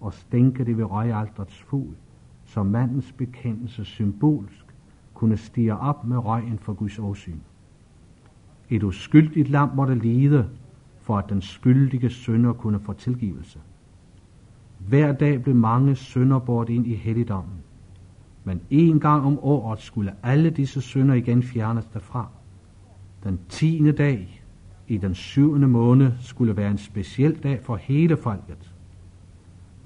og 0.00 0.12
stænke 0.12 0.64
det 0.64 0.76
ved 0.76 0.84
røgalterets 0.84 1.62
fod, 1.62 1.88
så 2.44 2.62
mandens 2.62 3.12
bekendelse 3.12 3.84
symbolsk 3.84 4.64
kunne 5.14 5.36
stige 5.36 5.76
op 5.76 6.04
med 6.04 6.16
røgen 6.18 6.58
for 6.58 6.72
Guds 6.72 6.98
åsyn. 6.98 7.38
Et 8.70 8.82
uskyldigt 8.82 9.48
lam 9.48 9.70
måtte 9.74 9.94
lide, 9.94 10.48
for 11.04 11.18
at 11.18 11.28
den 11.28 11.42
skyldige 11.42 12.10
synder 12.10 12.52
kunne 12.52 12.80
få 12.80 12.92
tilgivelse. 12.92 13.58
Hver 14.78 15.12
dag 15.12 15.42
blev 15.42 15.54
mange 15.54 15.94
synder 15.94 16.38
bort 16.38 16.68
ind 16.68 16.86
i 16.86 16.94
helligdommen, 16.94 17.58
men 18.44 18.60
en 18.70 19.00
gang 19.00 19.24
om 19.24 19.38
året 19.38 19.80
skulle 19.80 20.14
alle 20.22 20.50
disse 20.50 20.80
synder 20.80 21.14
igen 21.14 21.42
fjernes 21.42 21.84
derfra. 21.84 22.28
Den 23.24 23.40
tiende 23.48 23.92
dag 23.92 24.42
i 24.88 24.96
den 24.96 25.14
syvende 25.14 25.68
måned 25.68 26.12
skulle 26.20 26.56
være 26.56 26.70
en 26.70 26.78
speciel 26.78 27.42
dag 27.42 27.60
for 27.62 27.76
hele 27.76 28.16
folket. 28.16 28.74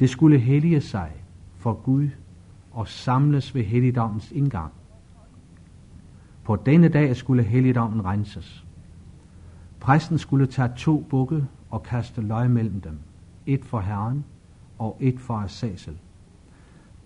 Det 0.01 0.11
skulle 0.11 0.39
hellige 0.39 0.81
sig 0.81 1.13
for 1.57 1.73
Gud 1.73 2.09
og 2.71 2.89
samles 2.89 3.55
ved 3.55 3.63
helligdommens 3.63 4.33
indgang. 4.33 4.73
På 6.45 6.57
denne 6.57 6.89
dag 6.89 7.17
skulle 7.17 7.43
helligdommen 7.43 8.05
renses. 8.05 8.68
Præsten 9.81 10.19
skulle 10.19 10.47
tage 10.47 10.73
to 10.77 11.07
bukke 11.11 11.47
og 11.71 11.83
kaste 11.83 12.21
løg 12.21 12.51
mellem 12.51 12.81
dem. 12.81 12.99
Et 13.47 13.65
for 13.65 13.81
Herren 13.81 14.25
og 14.79 14.97
et 15.01 15.21
for 15.21 15.35
Asasel. 15.35 15.99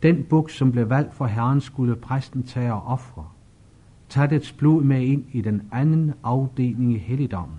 Den 0.02 0.24
buk, 0.24 0.50
som 0.50 0.72
blev 0.72 0.90
valgt 0.90 1.14
for 1.14 1.26
Herren, 1.26 1.60
skulle 1.60 1.96
præsten 1.96 2.42
tage 2.42 2.72
og 2.72 2.82
ofre. 2.86 3.24
Tag 4.08 4.30
dets 4.30 4.52
blod 4.52 4.82
med 4.82 5.02
ind 5.02 5.24
i 5.32 5.40
den 5.40 5.62
anden 5.72 6.14
afdeling 6.22 6.92
i 6.92 6.98
helligdommen 6.98 7.58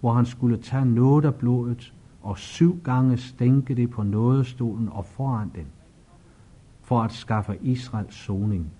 hvor 0.00 0.12
han 0.12 0.26
skulle 0.26 0.56
tage 0.56 0.84
noget 0.84 1.24
af 1.24 1.34
blodet 1.34 1.94
og 2.22 2.38
syv 2.38 2.80
gange 2.84 3.16
stænke 3.16 3.74
det 3.74 3.90
på 3.90 4.02
nådestolen 4.02 4.88
og 4.88 5.04
foran 5.04 5.50
den, 5.54 5.66
for 6.82 7.02
at 7.02 7.12
skaffe 7.12 7.58
Israels 7.62 8.14
soning. 8.14 8.72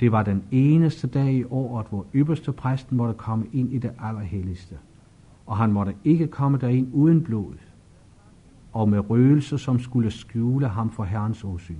Det 0.00 0.12
var 0.12 0.22
den 0.22 0.42
eneste 0.50 1.06
dag 1.06 1.32
i 1.32 1.44
året, 1.44 1.86
hvor 1.86 2.06
ypperste 2.14 2.52
præsten 2.52 2.96
måtte 2.96 3.14
komme 3.14 3.46
ind 3.52 3.72
i 3.72 3.78
det 3.78 3.92
allerhelligste, 4.02 4.78
og 5.46 5.56
han 5.56 5.72
måtte 5.72 5.94
ikke 6.04 6.26
komme 6.26 6.58
derind 6.58 6.88
uden 6.92 7.22
blod, 7.22 7.54
og 8.72 8.88
med 8.88 9.10
røgelse, 9.10 9.58
som 9.58 9.78
skulle 9.78 10.10
skjule 10.10 10.68
ham 10.68 10.90
for 10.90 11.04
Herrens 11.04 11.44
åsyn. 11.44 11.76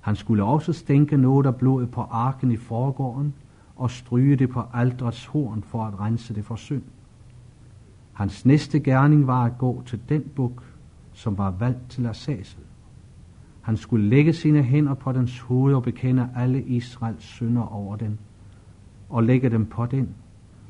Han 0.00 0.16
skulle 0.16 0.44
også 0.44 0.72
stænke 0.72 1.16
noget 1.16 1.46
af 1.46 1.56
blodet 1.56 1.90
på 1.90 2.00
arken 2.00 2.50
i 2.50 2.56
forgården 2.56 3.34
og 3.76 3.90
stryge 3.90 4.36
det 4.36 4.50
på 4.50 4.62
aldrets 4.72 5.26
horn 5.26 5.62
for 5.62 5.84
at 5.84 6.00
rense 6.00 6.34
det 6.34 6.44
for 6.44 6.56
synd. 6.56 6.82
Hans 8.12 8.46
næste 8.46 8.80
gerning 8.80 9.26
var 9.26 9.44
at 9.44 9.58
gå 9.58 9.82
til 9.86 10.00
den 10.08 10.22
buk, 10.36 10.62
som 11.12 11.38
var 11.38 11.50
valgt 11.50 11.90
til 11.90 12.06
Asasel. 12.06 12.60
Han 13.66 13.76
skulle 13.76 14.08
lægge 14.08 14.32
sine 14.32 14.62
hænder 14.62 14.94
på 14.94 15.12
dens 15.12 15.40
hoved 15.40 15.74
og 15.74 15.82
bekende 15.82 16.28
alle 16.36 16.62
Israels 16.62 17.24
synder 17.24 17.62
over 17.62 17.96
den, 17.96 18.18
og 19.08 19.22
lægge 19.22 19.50
dem 19.50 19.66
på 19.66 19.86
den, 19.86 20.08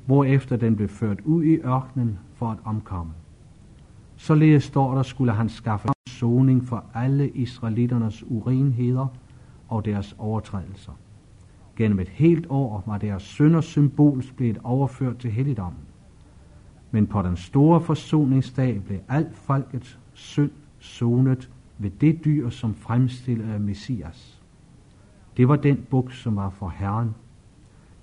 hvorefter 0.06 0.56
den 0.56 0.76
blev 0.76 0.88
ført 0.88 1.20
ud 1.24 1.44
i 1.44 1.56
ørkenen 1.56 2.18
for 2.34 2.50
at 2.50 2.58
omkomme. 2.64 3.12
Således 4.16 4.64
står 4.64 4.94
der, 4.94 5.02
skulle 5.02 5.32
han 5.32 5.48
skaffe 5.48 5.88
soning 6.08 6.64
for 6.64 6.84
alle 6.94 7.30
israeliternes 7.30 8.24
urenheder 8.28 9.06
og 9.68 9.84
deres 9.84 10.16
overtrædelser. 10.18 10.92
Gennem 11.76 12.00
et 12.00 12.08
helt 12.08 12.46
år 12.48 12.82
var 12.86 12.98
deres 12.98 13.22
synder 13.22 13.60
symbol 13.60 14.22
blevet 14.36 14.58
overført 14.64 15.18
til 15.18 15.30
helligdommen. 15.30 15.80
Men 16.90 17.06
på 17.06 17.22
den 17.22 17.36
store 17.36 17.80
forsoningsdag 17.80 18.82
blev 18.84 18.98
alt 19.08 19.36
folkets 19.36 19.98
synd 20.12 20.50
sonet 20.78 21.50
ved 21.78 21.90
det 21.90 22.24
dyr, 22.24 22.50
som 22.50 22.74
fremstillede 22.74 23.58
Messias. 23.58 24.42
Det 25.36 25.48
var 25.48 25.56
den 25.56 25.86
buk, 25.90 26.12
som 26.12 26.36
var 26.36 26.50
for 26.50 26.68
Herren. 26.68 27.14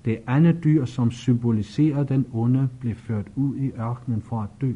Det 0.06 0.20
andet 0.28 0.64
dyr, 0.64 0.86
som 0.86 1.12
symboliserede 1.12 2.08
den 2.08 2.26
onde, 2.34 2.70
blev 2.80 2.96
ført 2.96 3.28
ud 3.36 3.56
i 3.56 3.72
ørkenen 3.72 4.22
for 4.22 4.42
at 4.42 4.50
dø. 4.62 4.74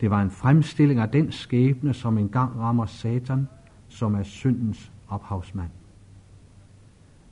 Det 0.00 0.10
var 0.10 0.22
en 0.22 0.30
fremstilling 0.30 1.00
af 1.00 1.08
den 1.08 1.32
skæbne, 1.32 1.94
som 1.94 2.18
engang 2.18 2.58
rammer 2.58 2.86
Satan, 2.86 3.48
som 3.88 4.14
er 4.14 4.22
syndens 4.22 4.92
ophavsmand. 5.08 5.70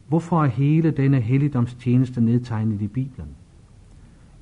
Hvorfor 0.08 0.42
er 0.44 0.48
hele 0.48 0.90
denne 0.90 1.20
helligdomstjeneste 1.20 2.20
nedtegnet 2.20 2.82
i 2.82 2.88
Bibelen? 2.88 3.28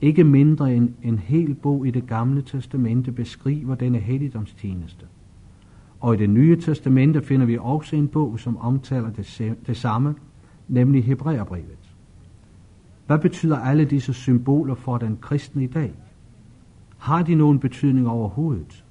Ikke 0.00 0.24
mindre 0.24 0.74
end 0.74 0.94
en 1.02 1.18
hel 1.18 1.54
bog 1.54 1.86
i 1.86 1.90
det 1.90 2.06
gamle 2.06 2.42
testamente 2.42 3.12
beskriver 3.12 3.74
denne 3.74 3.98
helligdomstjeneste. 3.98 5.06
Og 6.00 6.14
i 6.14 6.16
det 6.16 6.30
nye 6.30 6.60
testamente 6.60 7.22
finder 7.22 7.46
vi 7.46 7.58
også 7.60 7.96
en 7.96 8.08
bog, 8.08 8.40
som 8.40 8.56
omtaler 8.56 9.10
det, 9.10 9.56
det 9.66 9.76
samme, 9.76 10.14
nemlig 10.68 11.04
Hebræerbrevet. 11.04 11.94
Hvad 13.06 13.18
betyder 13.18 13.58
alle 13.58 13.84
disse 13.84 14.12
symboler 14.12 14.74
for 14.74 14.98
den 14.98 15.18
kristne 15.20 15.64
i 15.64 15.66
dag? 15.66 15.92
Har 16.98 17.22
de 17.22 17.34
nogen 17.34 17.58
betydning 17.58 18.08
overhovedet? 18.08 18.84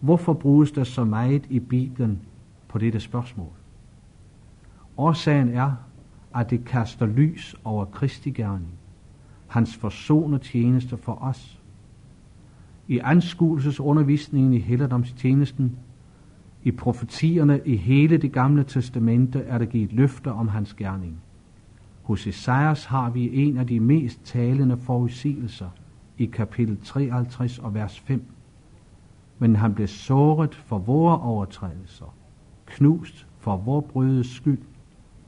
Hvorfor 0.00 0.32
bruges 0.32 0.72
der 0.72 0.84
så 0.84 1.04
meget 1.04 1.46
i 1.50 1.60
Bibelen 1.60 2.20
på 2.68 2.78
dette 2.78 3.00
spørgsmål? 3.00 3.52
Årsagen 4.96 5.48
er, 5.48 5.72
at 6.34 6.50
det 6.50 6.64
kaster 6.64 7.06
lys 7.06 7.56
over 7.64 7.84
Kristi 7.84 8.30
gerning, 8.30 8.72
hans 9.52 9.76
forsonende 9.76 10.38
tjeneste 10.38 10.96
for 10.96 11.22
os. 11.22 11.60
I 12.88 12.98
anskuelsesundervisningen 12.98 14.52
i 14.52 14.58
helligdomstjenesten, 14.58 15.76
i 16.62 16.70
profetierne 16.70 17.60
i 17.64 17.76
hele 17.76 18.16
det 18.16 18.32
gamle 18.32 18.64
testamente 18.64 19.40
er 19.40 19.58
der 19.58 19.64
givet 19.64 19.92
løfter 19.92 20.30
om 20.30 20.48
hans 20.48 20.74
gerning. 20.74 21.20
Hos 22.02 22.26
Esajas 22.26 22.84
har 22.84 23.10
vi 23.10 23.46
en 23.46 23.56
af 23.58 23.66
de 23.66 23.80
mest 23.80 24.24
talende 24.24 24.76
forudsigelser 24.76 25.70
i 26.18 26.26
kapitel 26.26 26.78
53 26.84 27.58
og 27.58 27.74
vers 27.74 28.00
5. 28.00 28.24
Men 29.38 29.56
han 29.56 29.74
blev 29.74 29.88
såret 29.88 30.54
for 30.54 30.78
vores 30.78 31.20
overtrædelser, 31.22 32.14
knust 32.66 33.26
for 33.38 33.56
vores 33.56 33.84
brødes 33.92 34.26
skyld, 34.26 34.62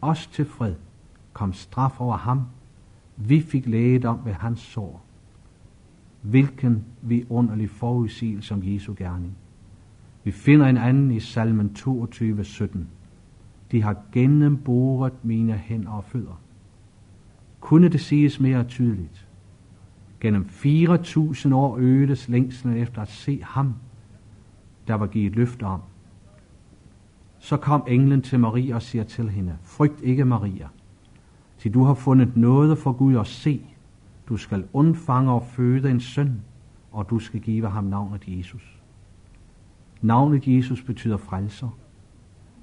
os 0.00 0.26
til 0.26 0.44
fred, 0.44 0.74
kom 1.32 1.52
straf 1.52 2.00
over 2.00 2.16
ham, 2.16 2.42
vi 3.16 3.40
fik 3.40 3.66
læget 3.66 4.04
om 4.04 4.20
ved 4.24 4.32
hans 4.32 4.60
sår. 4.60 5.04
Hvilken 6.22 6.84
vidunderlig 7.02 7.70
forudsigelse 7.70 8.48
som 8.48 8.62
Jesu 8.64 8.94
gerning. 8.96 9.36
Vi 10.24 10.30
finder 10.30 10.66
en 10.66 10.76
anden 10.76 11.10
i 11.10 11.20
salmen 11.20 11.74
22, 11.74 12.44
17. 12.44 12.88
De 13.72 13.82
har 13.82 13.96
gennemboret 14.12 15.24
mine 15.24 15.52
hænder 15.52 15.90
og 15.90 16.04
fødder. 16.04 16.40
Kunne 17.60 17.88
det 17.88 18.00
siges 18.00 18.40
mere 18.40 18.64
tydeligt? 18.64 19.28
Gennem 20.20 20.48
4.000 20.50 21.54
år 21.54 21.76
øgedes 21.78 22.28
længslen 22.28 22.76
efter 22.76 23.02
at 23.02 23.08
se 23.08 23.42
ham, 23.42 23.74
der 24.88 24.94
var 24.94 25.06
givet 25.06 25.36
løfte 25.36 25.62
om. 25.62 25.80
Så 27.38 27.56
kom 27.56 27.84
englen 27.88 28.22
til 28.22 28.40
Maria 28.40 28.74
og 28.74 28.82
siger 28.82 29.04
til 29.04 29.30
hende, 29.30 29.56
frygt 29.62 30.00
ikke 30.02 30.24
Maria, 30.24 30.68
til 31.64 31.74
du 31.74 31.84
har 31.84 31.94
fundet 31.94 32.36
noget 32.36 32.78
for 32.78 32.92
Gud 32.92 33.16
at 33.16 33.26
se. 33.26 33.66
Du 34.28 34.36
skal 34.36 34.64
undfange 34.72 35.32
og 35.32 35.42
føde 35.42 35.90
en 35.90 36.00
søn, 36.00 36.40
og 36.92 37.10
du 37.10 37.18
skal 37.18 37.40
give 37.40 37.68
ham 37.68 37.84
navnet 37.84 38.24
Jesus. 38.26 38.80
Navnet 40.02 40.46
Jesus 40.46 40.82
betyder 40.82 41.16
frelser. 41.16 41.78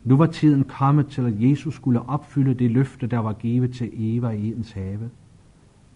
Nu 0.03 0.17
var 0.17 0.25
tiden 0.25 0.63
kommet 0.63 1.08
til, 1.08 1.22
at 1.22 1.41
Jesus 1.41 1.75
skulle 1.75 2.01
opfylde 2.10 2.53
det 2.53 2.72
løfte, 2.72 3.08
der 3.08 3.17
var 3.17 3.34
givet 3.34 3.74
til 3.74 3.91
Eva 3.93 4.29
i 4.29 4.51
Edens 4.51 4.72
have. 4.72 5.10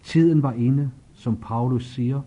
Tiden 0.02 0.42
var 0.42 0.52
inde, 0.52 0.90
som 1.12 1.36
Paulus 1.36 1.86
siger 1.86 2.20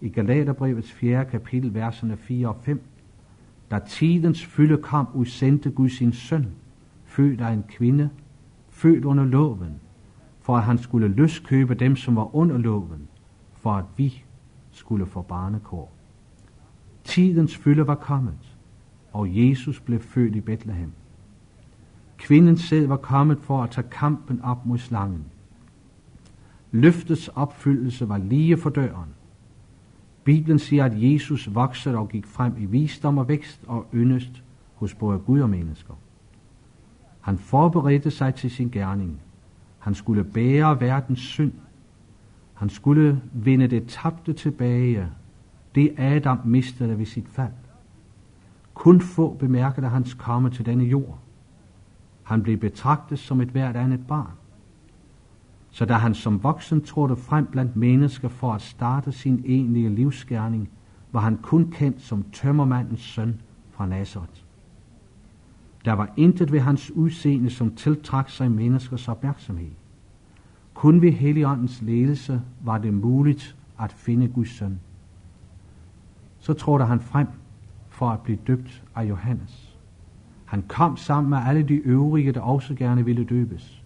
i 0.00 0.08
Galaterbrevets 0.08 0.92
4. 0.92 1.24
kapitel, 1.24 1.74
verserne 1.74 2.16
4 2.16 2.48
og 2.48 2.56
5. 2.62 2.82
Da 3.70 3.78
tidens 3.78 4.44
fylde 4.44 4.76
kom, 4.76 5.08
udsendte 5.14 5.70
Gud 5.70 5.88
sin 5.88 6.12
søn, 6.12 6.46
født 7.04 7.40
af 7.40 7.52
en 7.52 7.64
kvinde, 7.68 8.10
født 8.70 9.04
under 9.04 9.24
loven, 9.24 9.80
for 10.44 10.56
at 10.56 10.62
han 10.62 10.78
skulle 10.78 11.08
løskøbe 11.08 11.74
dem, 11.74 11.96
som 11.96 12.16
var 12.16 12.36
under 12.36 12.58
loven, 12.58 13.08
for 13.52 13.72
at 13.72 13.84
vi 13.96 14.24
skulle 14.70 15.06
få 15.06 15.22
barnekår. 15.22 15.92
Tidens 17.04 17.56
fylde 17.56 17.86
var 17.86 17.94
kommet, 17.94 18.56
og 19.12 19.36
Jesus 19.36 19.80
blev 19.80 20.00
født 20.00 20.36
i 20.36 20.40
Bethlehem. 20.40 20.92
Kvindens 22.16 22.60
sæd 22.60 22.86
var 22.86 22.96
kommet 22.96 23.38
for 23.40 23.62
at 23.62 23.70
tage 23.70 23.88
kampen 23.90 24.40
op 24.42 24.66
mod 24.66 24.78
slangen. 24.78 25.24
Løftets 26.72 27.28
opfyldelse 27.28 28.08
var 28.08 28.18
lige 28.18 28.56
for 28.56 28.70
døren. 28.70 29.14
Bibelen 30.24 30.58
siger, 30.58 30.84
at 30.84 31.02
Jesus 31.02 31.54
voksede 31.54 31.96
og 31.96 32.08
gik 32.08 32.26
frem 32.26 32.54
i 32.58 32.64
visdom 32.64 33.18
og 33.18 33.28
vækst 33.28 33.60
og 33.66 33.86
yndest 33.94 34.42
hos 34.74 34.94
både 34.94 35.18
Gud 35.18 35.40
og 35.40 35.50
mennesker. 35.50 35.94
Han 37.20 37.38
forberedte 37.38 38.10
sig 38.10 38.34
til 38.34 38.50
sin 38.50 38.70
gerning. 38.70 39.20
Han 39.84 39.94
skulle 39.94 40.24
bære 40.24 40.80
verdens 40.80 41.20
synd. 41.20 41.52
Han 42.54 42.70
skulle 42.70 43.22
vinde 43.32 43.66
det 43.66 43.86
tabte 43.88 44.32
tilbage, 44.32 45.08
det 45.74 45.94
Adam 45.98 46.40
mistede 46.44 46.98
ved 46.98 47.06
sit 47.06 47.28
fald. 47.28 47.52
Kun 48.74 49.00
få 49.00 49.34
bemærkede 49.34 49.88
hans 49.88 50.14
komme 50.14 50.50
til 50.50 50.66
denne 50.66 50.84
jord. 50.84 51.18
Han 52.22 52.42
blev 52.42 52.56
betragtet 52.56 53.18
som 53.18 53.40
et 53.40 53.48
hvert 53.48 53.76
andet 53.76 54.06
barn. 54.06 54.32
Så 55.70 55.84
da 55.84 55.94
han 55.94 56.14
som 56.14 56.42
voksen 56.42 56.80
trådte 56.80 57.16
frem 57.16 57.46
blandt 57.46 57.76
mennesker 57.76 58.28
for 58.28 58.52
at 58.52 58.62
starte 58.62 59.12
sin 59.12 59.42
egentlige 59.46 59.94
livsgerning, 59.94 60.68
var 61.12 61.20
han 61.20 61.36
kun 61.36 61.70
kendt 61.70 62.02
som 62.02 62.24
tømmermandens 62.32 63.00
søn 63.00 63.40
fra 63.70 63.86
Nazareth. 63.86 64.43
Der 65.84 65.92
var 65.92 66.12
intet 66.16 66.52
ved 66.52 66.60
hans 66.60 66.90
udseende, 66.90 67.50
som 67.50 67.74
tiltrak 67.74 68.30
sig 68.30 68.50
menneskers 68.50 69.08
opmærksomhed. 69.08 69.70
Kun 70.74 71.02
ved 71.02 71.12
Helligåndens 71.12 71.82
ledelse 71.82 72.42
var 72.60 72.78
det 72.78 72.94
muligt 72.94 73.56
at 73.80 73.92
finde 73.92 74.28
Guds 74.28 74.50
søn. 74.50 74.80
Så 76.38 76.52
trådte 76.52 76.84
han 76.84 77.00
frem 77.00 77.26
for 77.88 78.08
at 78.08 78.20
blive 78.20 78.38
døbt 78.46 78.82
af 78.94 79.04
Johannes. 79.04 79.78
Han 80.44 80.62
kom 80.68 80.96
sammen 80.96 81.30
med 81.30 81.38
alle 81.46 81.62
de 81.62 81.74
øvrige, 81.74 82.32
der 82.32 82.40
også 82.40 82.74
gerne 82.74 83.04
ville 83.04 83.24
døbes. 83.24 83.82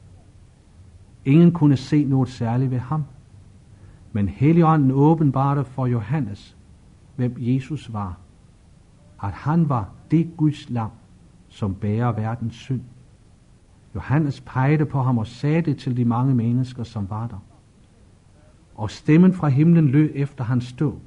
Ingen 1.24 1.52
kunne 1.52 1.76
se 1.76 2.04
noget 2.04 2.28
særligt 2.28 2.70
ved 2.70 2.78
ham. 2.78 3.04
Men 4.12 4.28
Helligånden 4.28 4.90
åbenbarte 4.90 5.64
for 5.64 5.86
Johannes, 5.86 6.56
hvem 7.16 7.34
Jesus 7.38 7.92
var. 7.92 8.16
At 9.22 9.32
han 9.32 9.68
var 9.68 9.88
det 10.10 10.30
Guds 10.36 10.70
lam, 10.70 10.90
som 11.48 11.74
bærer 11.74 12.12
verdens 12.12 12.54
synd. 12.54 12.80
Johannes 13.94 14.40
pegede 14.40 14.86
på 14.86 15.02
ham 15.02 15.18
og 15.18 15.26
sagde 15.26 15.62
det 15.62 15.78
til 15.78 15.96
de 15.96 16.04
mange 16.04 16.34
mennesker, 16.34 16.84
som 16.84 17.10
var 17.10 17.26
der. 17.26 17.44
Og 18.74 18.90
stemmen 18.90 19.32
fra 19.32 19.48
himlen 19.48 19.88
lød 19.88 20.10
efter 20.14 20.44
hans 20.44 20.64
stå. 20.64 20.98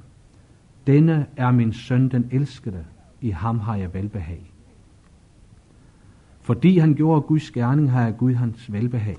Denne 0.86 1.26
er 1.36 1.50
min 1.50 1.72
søn 1.72 2.08
den 2.08 2.28
elskede, 2.30 2.84
i 3.20 3.30
ham 3.30 3.58
har 3.58 3.76
jeg 3.76 3.94
velbehag. 3.94 4.52
Fordi 6.40 6.78
han 6.78 6.94
gjorde 6.94 7.20
Guds 7.20 7.50
gerning, 7.50 7.90
har 7.90 8.02
jeg 8.02 8.16
Gud 8.16 8.34
hans 8.34 8.72
velbehag. 8.72 9.18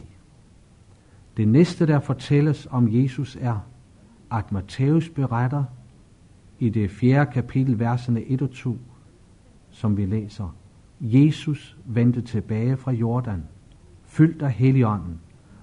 Det 1.38 1.48
næste, 1.48 1.88
der 1.88 2.00
fortælles 2.00 2.68
om 2.72 2.88
Jesus, 2.92 3.38
er, 3.42 3.60
at 4.32 4.51
Matthæus 4.51 5.10
beretter 5.10 5.63
i 6.60 6.70
det 6.70 6.92
fjerde 6.92 7.32
kapitel, 7.32 7.80
verserne 7.80 8.24
1 8.24 8.42
og 8.42 8.51
2, 8.51 8.77
som 9.70 9.98
vi 9.98 10.06
læser. 10.06 10.56
Jesus 11.05 11.77
vendte 11.86 12.22
tilbage 12.22 12.77
fra 12.77 12.91
Jordan, 12.91 13.43
fyldt 14.03 14.41
af 14.41 14.51
Helligånden, 14.51 15.19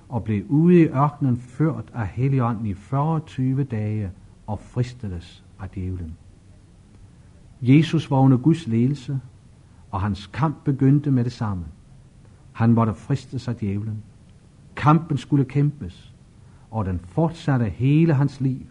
og 0.08 0.24
blev 0.24 0.44
ude 0.48 0.80
i 0.80 0.86
ørkenen 0.86 1.36
ført 1.36 1.90
af 1.94 2.06
Helligånden 2.06 2.66
i 2.66 2.74
40 2.74 3.64
dage 3.64 4.10
og 4.46 4.58
fristedes 4.60 5.44
af 5.60 5.68
djævlen. 5.68 6.16
Jesus 7.62 8.10
var 8.10 8.16
under 8.16 8.36
Guds 8.36 8.66
ledelse, 8.66 9.20
og 9.90 10.00
hans 10.00 10.26
kamp 10.26 10.56
begyndte 10.64 11.10
med 11.10 11.24
det 11.24 11.32
samme. 11.32 11.64
Han 12.52 12.72
måtte 12.72 12.94
fristes 12.94 13.48
af 13.48 13.56
djævlen. 13.56 14.02
Kampen 14.76 15.18
skulle 15.18 15.44
kæmpes, 15.44 16.14
og 16.70 16.84
den 16.84 16.98
fortsatte 16.98 17.64
hele 17.64 18.14
hans 18.14 18.40
liv. 18.40 18.66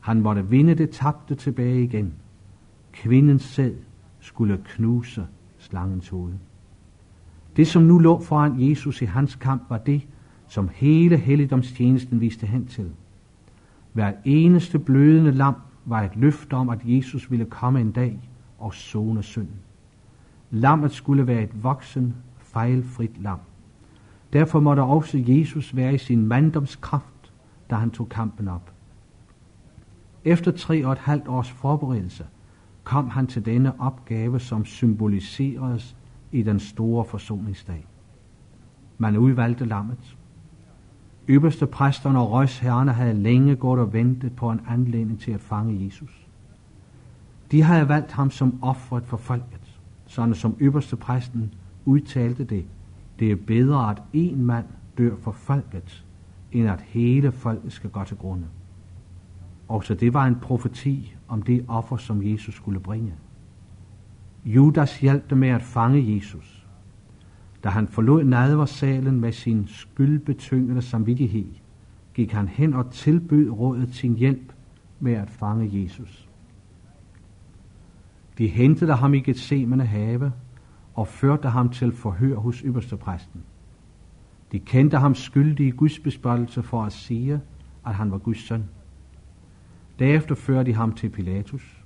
Han 0.00 0.20
måtte 0.20 0.48
vinde 0.48 0.74
det 0.74 0.90
tabte 0.90 1.34
tilbage 1.34 1.84
igen. 1.84 2.12
Kvindens 2.92 3.42
sæd 3.42 3.74
skulle 4.20 4.60
knuse 4.64 5.26
slangens 5.70 6.08
hoved. 6.08 6.34
Det, 7.56 7.66
som 7.66 7.82
nu 7.82 7.98
lå 7.98 8.20
foran 8.20 8.68
Jesus 8.70 9.02
i 9.02 9.04
hans 9.04 9.34
kamp, 9.34 9.62
var 9.68 9.78
det, 9.78 10.06
som 10.48 10.68
hele 10.72 11.16
helligdomstjenesten 11.16 12.20
viste 12.20 12.46
hen 12.46 12.66
til. 12.66 12.90
Hver 13.92 14.12
eneste 14.24 14.78
blødende 14.78 15.32
lam 15.32 15.54
var 15.84 16.02
et 16.02 16.16
løfte 16.16 16.54
om, 16.54 16.68
at 16.68 16.78
Jesus 16.84 17.30
ville 17.30 17.44
komme 17.44 17.80
en 17.80 17.92
dag 17.92 18.30
og 18.58 18.74
zone 18.74 19.22
synden. 19.22 19.60
Lammet 20.50 20.92
skulle 20.92 21.26
være 21.26 21.42
et 21.42 21.62
voksen, 21.62 22.14
fejlfrit 22.38 23.22
lam. 23.22 23.38
Derfor 24.32 24.60
måtte 24.60 24.80
også 24.80 25.24
Jesus 25.26 25.76
være 25.76 25.94
i 25.94 25.98
sin 25.98 26.26
manddomskraft, 26.26 27.32
da 27.70 27.74
han 27.74 27.90
tog 27.90 28.08
kampen 28.08 28.48
op. 28.48 28.72
Efter 30.24 30.50
tre 30.50 30.86
og 30.86 30.92
et 30.92 30.98
halvt 30.98 31.28
års 31.28 31.50
forberedelse 31.50 32.26
kom 32.90 33.08
han 33.08 33.26
til 33.26 33.44
denne 33.44 33.80
opgave, 33.80 34.40
som 34.40 34.64
symboliseres 34.64 35.96
i 36.32 36.42
den 36.42 36.60
store 36.60 37.04
forsoningsdag. 37.04 37.86
Man 38.98 39.16
udvalgte 39.16 39.64
lammet. 39.64 40.16
Ypperste 41.28 41.66
præsterne 41.66 42.18
og 42.18 42.30
røgsherrerne 42.30 42.92
havde 42.92 43.14
længe 43.14 43.56
gået 43.56 43.80
og 43.80 43.92
ventet 43.92 44.36
på 44.36 44.50
en 44.50 44.60
anledning 44.68 45.20
til 45.20 45.32
at 45.32 45.40
fange 45.40 45.84
Jesus. 45.84 46.26
De 47.50 47.62
havde 47.62 47.88
valgt 47.88 48.12
ham 48.12 48.30
som 48.30 48.58
offret 48.62 49.04
for 49.06 49.16
folket, 49.16 49.78
sådan 50.06 50.34
som 50.34 50.56
ypperste 50.60 50.96
præsten 50.96 51.54
udtalte 51.84 52.44
det. 52.44 52.64
Det 53.18 53.32
er 53.32 53.36
bedre, 53.36 53.90
at 53.90 54.02
en 54.12 54.44
mand 54.44 54.66
dør 54.98 55.16
for 55.16 55.32
folket, 55.32 56.04
end 56.52 56.68
at 56.68 56.80
hele 56.80 57.32
folket 57.32 57.72
skal 57.72 57.90
gå 57.90 58.04
til 58.04 58.16
grunde. 58.16 58.46
Og 59.68 59.84
så 59.84 59.94
det 59.94 60.14
var 60.14 60.26
en 60.26 60.36
profeti 60.36 61.16
om 61.30 61.42
det 61.42 61.64
offer, 61.68 61.96
som 61.96 62.26
Jesus 62.26 62.54
skulle 62.54 62.80
bringe. 62.80 63.14
Judas 64.44 65.00
hjalp 65.00 65.30
dem 65.30 65.38
med 65.38 65.48
at 65.48 65.62
fange 65.62 66.14
Jesus. 66.14 66.66
Da 67.64 67.68
han 67.68 67.88
forlod 67.88 68.24
nadversalen 68.24 69.20
med 69.20 69.32
sin 69.32 69.66
skyldbetyngende 69.68 70.82
samvittighed, 70.82 71.46
gik 72.14 72.32
han 72.32 72.48
hen 72.48 72.74
og 72.74 72.90
tilbød 72.90 73.50
rådet 73.50 73.94
sin 73.94 74.14
hjælp 74.14 74.52
med 75.00 75.12
at 75.12 75.30
fange 75.30 75.82
Jesus. 75.82 76.28
De 78.38 78.48
hentede 78.48 78.94
ham 78.94 79.14
i 79.14 79.20
Gethsemane 79.20 79.86
have 79.86 80.32
og 80.94 81.08
førte 81.08 81.48
ham 81.48 81.68
til 81.68 81.92
forhør 81.92 82.36
hos 82.36 82.58
ypperstepræsten. 82.58 83.40
De 84.52 84.58
kendte 84.58 84.98
ham 84.98 85.14
skyldig 85.14 85.66
i 85.66 85.70
Guds 85.70 85.98
bespottelse 85.98 86.62
for 86.62 86.82
at 86.82 86.92
sige, 86.92 87.40
at 87.86 87.94
han 87.94 88.10
var 88.10 88.18
Guds 88.18 88.46
søn. 88.46 88.64
Derefter 90.00 90.34
førte 90.34 90.70
de 90.70 90.74
ham 90.74 90.92
til 90.92 91.08
Pilatus. 91.08 91.84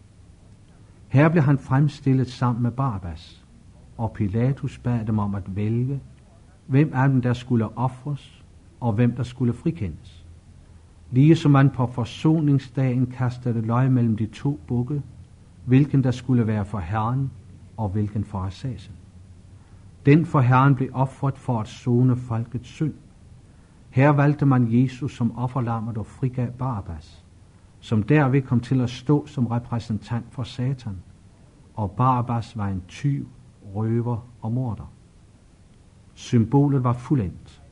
Her 1.08 1.28
blev 1.28 1.42
han 1.42 1.58
fremstillet 1.58 2.30
sammen 2.30 2.62
med 2.62 2.70
Barabbas, 2.70 3.44
og 3.98 4.12
Pilatus 4.12 4.78
bad 4.78 5.06
dem 5.06 5.18
om 5.18 5.34
at 5.34 5.56
vælge, 5.56 6.00
hvem 6.66 6.90
af 6.94 7.08
dem 7.08 7.22
der 7.22 7.32
skulle 7.32 7.78
ofres, 7.78 8.44
og 8.80 8.92
hvem 8.92 9.12
der 9.16 9.22
skulle 9.22 9.52
frikendes. 9.52 10.26
Ligesom 11.10 11.50
man 11.50 11.70
på 11.70 11.86
forsoningsdagen 11.86 13.06
kastede 13.06 13.60
løg 13.60 13.92
mellem 13.92 14.16
de 14.16 14.26
to 14.26 14.60
bukke, 14.66 15.02
hvilken 15.64 16.04
der 16.04 16.10
skulle 16.10 16.46
være 16.46 16.64
for 16.64 16.78
Herren, 16.78 17.30
og 17.76 17.88
hvilken 17.88 18.24
for 18.24 18.38
assasen. 18.38 18.94
Den 20.06 20.26
for 20.26 20.40
Herren 20.40 20.74
blev 20.74 20.88
offret 20.92 21.38
for 21.38 21.60
at 21.60 21.68
zone 21.68 22.16
folkets 22.16 22.68
synd. 22.68 22.94
Her 23.90 24.10
valgte 24.10 24.46
man 24.46 24.66
Jesus 24.70 25.16
som 25.16 25.38
offerlammet 25.38 25.98
og 25.98 26.06
frigav 26.06 26.50
Barabbas 26.50 27.23
som 27.84 28.02
derved 28.02 28.42
kom 28.42 28.60
til 28.60 28.80
at 28.80 28.90
stå 28.90 29.26
som 29.26 29.46
repræsentant 29.46 30.24
for 30.30 30.42
Satan, 30.42 30.96
og 31.74 31.90
Barabbas 31.90 32.56
var 32.56 32.68
en 32.68 32.82
tyv, 32.88 33.28
røver 33.74 34.28
og 34.42 34.52
morder. 34.52 34.92
Symbolet 36.14 36.84
var 36.84 36.92
fuldendt. 36.92 37.62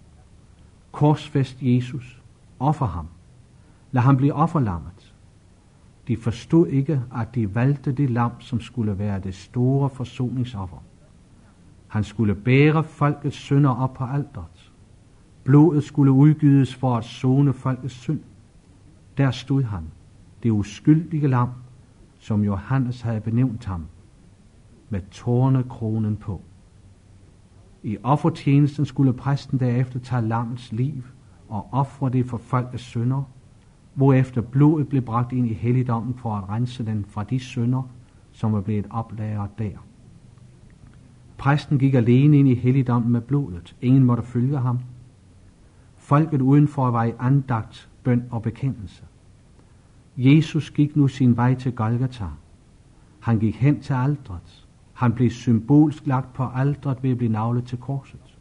Korsfest 0.92 1.56
Jesus, 1.62 2.22
offer 2.58 2.86
ham. 2.86 3.06
Lad 3.92 4.02
ham 4.02 4.16
blive 4.16 4.34
offerlammet. 4.34 5.14
De 6.08 6.16
forstod 6.16 6.66
ikke, 6.66 7.02
at 7.16 7.34
de 7.34 7.54
valgte 7.54 7.92
det 7.92 8.10
lam, 8.10 8.40
som 8.40 8.60
skulle 8.60 8.98
være 8.98 9.20
det 9.20 9.34
store 9.34 9.90
forsoningsoffer. 9.90 10.82
Han 11.88 12.04
skulle 12.04 12.34
bære 12.34 12.84
folkets 12.84 13.36
synder 13.36 13.70
op 13.70 13.94
på 13.94 14.04
alderet. 14.04 14.72
Blodet 15.44 15.84
skulle 15.84 16.12
udgydes 16.12 16.74
for 16.74 16.96
at 16.96 17.04
zone 17.04 17.52
folkets 17.52 17.94
synd. 17.94 18.20
Der 19.16 19.30
stod 19.30 19.62
han, 19.62 19.82
det 20.42 20.50
uskyldige 20.50 21.28
lam, 21.28 21.48
som 22.18 22.44
Johannes 22.44 23.00
havde 23.00 23.20
benævnt 23.20 23.64
ham, 23.64 23.86
med 24.90 25.00
tårnekronen 25.10 26.16
på. 26.16 26.40
I 27.82 27.96
offertjenesten 28.02 28.84
skulle 28.84 29.12
præsten 29.12 29.60
derefter 29.60 29.98
tage 29.98 30.22
lammets 30.22 30.72
liv 30.72 31.02
og 31.48 31.68
ofre 31.72 32.10
det 32.10 32.26
for 32.26 32.36
folkets 32.36 32.82
synder, 32.82 33.22
hvorefter 33.94 34.40
blodet 34.40 34.88
blev 34.88 35.02
bragt 35.02 35.32
ind 35.32 35.46
i 35.46 35.52
helligdommen 35.52 36.14
for 36.14 36.34
at 36.34 36.48
rense 36.48 36.86
den 36.86 37.04
fra 37.04 37.24
de 37.24 37.38
synder, 37.38 37.82
som 38.32 38.52
var 38.52 38.60
blevet 38.60 38.86
oplagret 38.90 39.58
der. 39.58 39.76
Præsten 41.38 41.78
gik 41.78 41.94
alene 41.94 42.38
ind 42.38 42.48
i 42.48 42.54
helligdommen 42.54 43.12
med 43.12 43.20
blodet. 43.20 43.76
Ingen 43.80 44.04
måtte 44.04 44.22
følge 44.22 44.58
ham. 44.58 44.78
Folket 45.96 46.40
udenfor 46.40 46.90
var 46.90 47.04
i 47.04 47.12
andagt, 47.18 47.90
bøn 48.04 48.24
og 48.30 48.42
bekendelse. 48.42 49.04
Jesus 50.16 50.70
gik 50.70 50.96
nu 50.96 51.08
sin 51.08 51.36
vej 51.36 51.54
til 51.54 51.72
Golgata. 51.72 52.26
Han 53.20 53.38
gik 53.38 53.56
hen 53.56 53.80
til 53.80 53.92
aldret. 53.92 54.66
Han 54.92 55.12
blev 55.12 55.30
symbolsk 55.30 56.06
lagt 56.06 56.32
på 56.32 56.44
aldret 56.54 57.02
ved 57.02 57.10
at 57.10 57.18
blive 57.18 57.32
navlet 57.32 57.64
til 57.64 57.78
korset. 57.78 58.38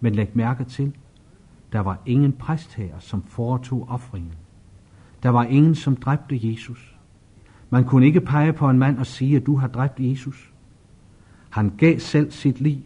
Men 0.00 0.14
læg 0.14 0.30
mærke 0.34 0.64
til, 0.64 0.92
der 1.72 1.80
var 1.80 1.98
ingen 2.06 2.32
præst 2.32 2.74
her, 2.74 2.98
som 2.98 3.22
foretog 3.22 3.86
offringen. 3.88 4.32
Der 5.22 5.28
var 5.28 5.44
ingen, 5.44 5.74
som 5.74 5.96
dræbte 5.96 6.50
Jesus. 6.50 6.96
Man 7.70 7.84
kunne 7.84 8.06
ikke 8.06 8.20
pege 8.20 8.52
på 8.52 8.70
en 8.70 8.78
mand 8.78 8.98
og 8.98 9.06
sige, 9.06 9.36
at 9.36 9.46
du 9.46 9.56
har 9.56 9.68
dræbt 9.68 10.00
Jesus. 10.00 10.52
Han 11.50 11.72
gav 11.78 11.98
selv 11.98 12.30
sit 12.30 12.60
liv. 12.60 12.82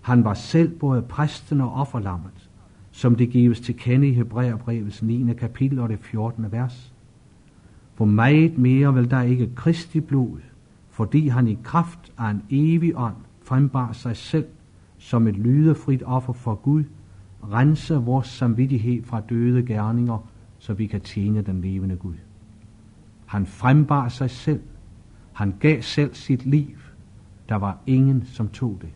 Han 0.00 0.24
var 0.24 0.34
selv 0.34 0.78
både 0.78 1.02
præsten 1.02 1.60
og 1.60 1.72
offerlammet, 1.72 2.50
som 2.90 3.14
det 3.14 3.30
gives 3.30 3.60
til 3.60 3.76
kende 3.76 4.08
i 4.08 4.12
Hebræerbrevets 4.12 5.02
9. 5.02 5.34
kapitel 5.34 5.78
og 5.78 5.88
det 5.88 5.98
14. 6.00 6.52
vers. 6.52 6.92
For 7.96 8.04
meget 8.04 8.58
mere 8.58 8.94
vil 8.94 9.10
der 9.10 9.22
ikke 9.22 9.50
Kristi 9.54 10.00
blod, 10.00 10.40
fordi 10.90 11.28
han 11.28 11.48
i 11.48 11.58
kraft 11.62 12.12
af 12.18 12.30
en 12.30 12.42
evig 12.50 12.92
ånd 12.96 13.16
frembar 13.42 13.92
sig 13.92 14.16
selv 14.16 14.46
som 14.98 15.26
et 15.26 15.36
lydefrit 15.36 16.02
offer 16.06 16.32
for 16.32 16.54
Gud, 16.54 16.84
rense 17.52 17.94
vores 17.94 18.26
samvittighed 18.26 19.02
fra 19.02 19.20
døde 19.20 19.66
gerninger, 19.66 20.28
så 20.58 20.74
vi 20.74 20.86
kan 20.86 21.00
tjene 21.00 21.42
den 21.42 21.60
levende 21.60 21.96
Gud. 21.96 22.14
Han 23.26 23.46
frembar 23.46 24.08
sig 24.08 24.30
selv. 24.30 24.60
Han 25.32 25.54
gav 25.60 25.82
selv 25.82 26.14
sit 26.14 26.46
liv. 26.46 26.76
Der 27.48 27.56
var 27.56 27.78
ingen, 27.86 28.24
som 28.24 28.48
tog 28.48 28.78
det. 28.80 28.90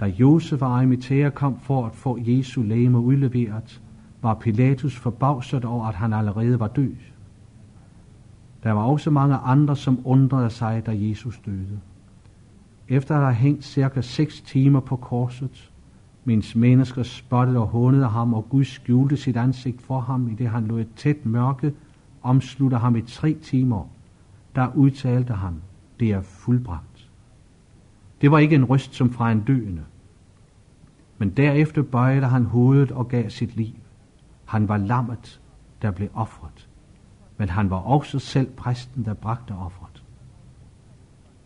Da 0.00 0.04
Josef 0.04 0.62
og 0.62 0.78
Arimathea 0.78 1.30
kom 1.30 1.60
for 1.60 1.86
at 1.86 1.94
få 1.94 2.18
Jesu 2.20 2.62
læme 2.62 2.98
udleveret, 2.98 3.82
var 4.22 4.34
Pilatus 4.34 4.96
forbavset 4.96 5.64
over, 5.64 5.86
at 5.86 5.94
han 5.94 6.12
allerede 6.12 6.60
var 6.60 6.68
død. 6.68 6.94
Der 8.62 8.72
var 8.72 8.82
også 8.82 9.10
mange 9.10 9.36
andre, 9.36 9.76
som 9.76 10.00
undrede 10.04 10.50
sig, 10.50 10.86
da 10.86 10.92
Jesus 10.94 11.40
døde. 11.46 11.80
Efter 12.88 13.16
at 13.16 13.22
have 13.22 13.34
hængt 13.34 13.64
cirka 13.64 14.00
seks 14.00 14.40
timer 14.40 14.80
på 14.80 14.96
korset, 14.96 15.72
mens 16.24 16.56
mennesker 16.56 17.02
spottede 17.02 17.58
og 17.58 17.66
hånede 17.66 18.06
ham, 18.06 18.34
og 18.34 18.48
Gud 18.48 18.64
skjulte 18.64 19.16
sit 19.16 19.36
ansigt 19.36 19.82
for 19.82 20.00
ham, 20.00 20.28
i 20.28 20.34
det 20.34 20.48
han 20.48 20.66
lå 20.66 20.76
et 20.76 20.88
tæt 20.96 21.26
mørke, 21.26 21.72
omslutte 22.22 22.76
ham 22.76 22.96
i 22.96 23.02
tre 23.02 23.34
timer, 23.34 23.84
der 24.54 24.74
udtalte 24.74 25.32
han, 25.32 25.62
det 26.00 26.10
er 26.10 26.20
fuldbragt. 26.20 27.10
Det 28.20 28.30
var 28.30 28.38
ikke 28.38 28.54
en 28.54 28.64
røst 28.64 28.94
som 28.94 29.10
fra 29.10 29.32
en 29.32 29.40
døende, 29.40 29.82
men 31.18 31.30
derefter 31.30 31.82
bøjede 31.82 32.26
han 32.26 32.44
hovedet 32.44 32.92
og 32.92 33.08
gav 33.08 33.30
sit 33.30 33.56
liv. 33.56 33.74
Han 34.44 34.68
var 34.68 34.76
lammet, 34.76 35.40
der 35.82 35.90
blev 35.90 36.08
offret, 36.14 36.69
men 37.40 37.48
han 37.48 37.70
var 37.70 37.76
også 37.76 38.18
selv 38.18 38.50
præsten, 38.56 39.04
der 39.04 39.14
bragte 39.14 39.52
offret. 39.52 40.04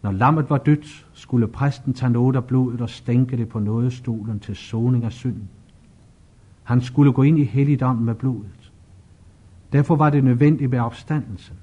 Når 0.02 0.12
lammet 0.12 0.50
var 0.50 0.58
dødt, 0.58 1.06
skulle 1.12 1.48
præsten 1.48 1.94
tage 1.94 2.12
noget 2.12 2.36
af 2.36 2.44
blodet 2.44 2.80
og 2.80 2.90
stænke 2.90 3.36
det 3.36 3.48
på 3.48 3.58
nådestolen 3.58 4.40
til 4.40 4.56
soning 4.56 5.04
af 5.04 5.12
synden. 5.12 5.48
Han 6.62 6.80
skulle 6.80 7.12
gå 7.12 7.22
ind 7.22 7.38
i 7.38 7.44
helligdommen 7.44 8.04
med 8.04 8.14
blodet. 8.14 8.72
Derfor 9.72 9.96
var 9.96 10.10
det 10.10 10.24
nødvendigt 10.24 10.70
med 10.70 10.78
opstandelsen. 10.78 11.56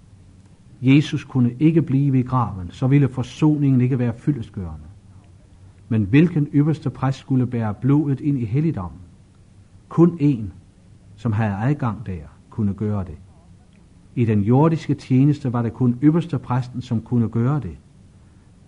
Jesus 0.81 1.23
kunne 1.23 1.53
ikke 1.59 1.81
blive 1.81 2.19
i 2.19 2.23
graven, 2.23 2.71
så 2.71 2.87
ville 2.87 3.09
forsoningen 3.09 3.81
ikke 3.81 3.99
være 3.99 4.13
fyldesgørende. 4.13 4.87
Men 5.89 6.03
hvilken 6.03 6.47
øverste 6.53 6.89
præst 6.89 7.19
skulle 7.19 7.47
bære 7.47 7.73
blodet 7.73 8.19
ind 8.19 8.39
i 8.39 8.45
helligdommen? 8.45 8.99
Kun 9.89 10.17
en, 10.19 10.53
som 11.15 11.31
havde 11.31 11.55
adgang 11.55 12.05
der, 12.05 12.27
kunne 12.49 12.73
gøre 12.73 13.03
det. 13.03 13.17
I 14.15 14.25
den 14.25 14.41
jordiske 14.41 14.93
tjeneste 14.93 15.53
var 15.53 15.61
det 15.61 15.73
kun 15.73 15.97
øverste 16.01 16.39
præsten, 16.39 16.81
som 16.81 17.01
kunne 17.01 17.29
gøre 17.29 17.59
det. 17.59 17.77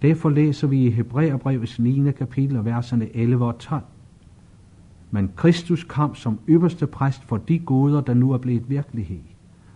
Derfor 0.02 0.30
læser 0.30 0.68
vi 0.68 0.86
i 0.86 0.90
Hebræerbrevets 0.90 1.80
9. 1.80 2.12
kapitel, 2.12 2.66
verserne 2.66 3.16
11 3.16 3.46
og 3.46 3.58
12. 3.58 3.82
Men 5.12 5.32
Kristus 5.36 5.84
kom 5.84 6.16
som 6.16 6.40
øverste 6.48 6.88
præst 6.88 7.24
for 7.24 7.38
de 7.38 7.60
goder, 7.60 8.02
der 8.02 8.14
nu 8.14 8.32
er 8.32 8.38
blevet 8.38 8.70
virkelighed, 8.70 9.22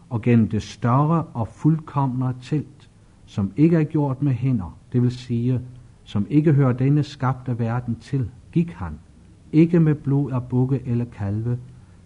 og 0.10 0.21
gennem 0.21 0.47
det 0.47 0.63
større 0.63 1.23
og 1.23 1.47
fuldkomne 1.47 2.34
telt, 2.41 2.89
som 3.25 3.51
ikke 3.56 3.77
er 3.77 3.84
gjort 3.84 4.21
med 4.21 4.34
hænder, 4.34 4.77
det 4.93 5.01
vil 5.01 5.12
sige, 5.12 5.62
som 6.03 6.27
ikke 6.30 6.53
hører 6.53 6.73
denne 6.73 7.03
skabte 7.03 7.60
verden 7.60 7.95
til, 7.95 8.30
gik 8.51 8.71
han, 8.71 8.93
ikke 9.51 9.80
med 9.80 9.95
blod 9.95 10.32
af 10.32 10.43
bukke 10.43 10.82
eller 10.86 11.06
kalve, 11.06 11.58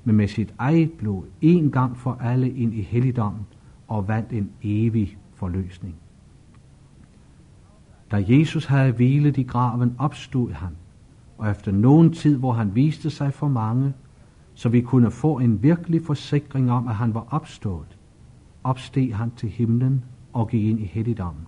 men 0.04 0.16
med 0.16 0.28
sit 0.28 0.54
eget 0.58 0.92
blod, 0.92 1.24
en 1.42 1.72
gang 1.72 1.98
for 1.98 2.18
alle 2.22 2.50
ind 2.50 2.74
i 2.74 2.82
helligdommen, 2.82 3.46
og 3.88 4.08
vandt 4.08 4.32
en 4.32 4.50
evig 4.64 5.18
forløsning. 5.34 5.96
Da 8.12 8.26
Jesus 8.28 8.66
havde 8.66 8.92
hvilet 8.92 9.38
i 9.38 9.44
graven, 9.44 9.96
opstod 10.00 10.52
han, 10.52 10.70
og 11.38 11.52
efter 11.52 11.72
nogen 11.72 12.14
tid, 12.14 12.38
hvor 12.38 12.54
han 12.54 12.76
viste 12.76 13.10
sig 13.10 13.34
for 13.34 13.48
mange, 13.48 13.94
så 14.54 14.70
vi 14.70 14.82
kunne 14.82 15.12
få 15.12 15.40
en 15.40 15.64
virkelig 15.64 16.06
forsikring 16.06 16.72
om, 16.72 16.88
at 16.88 16.96
han 16.96 17.14
var 17.14 17.28
opstået, 17.30 17.98
opsteg 18.64 19.16
han 19.16 19.32
til 19.32 19.50
himlen 19.50 20.04
og 20.34 20.50
gik 20.50 20.64
ind 20.64 20.80
i 20.80 20.86
helligdommen, 20.86 21.48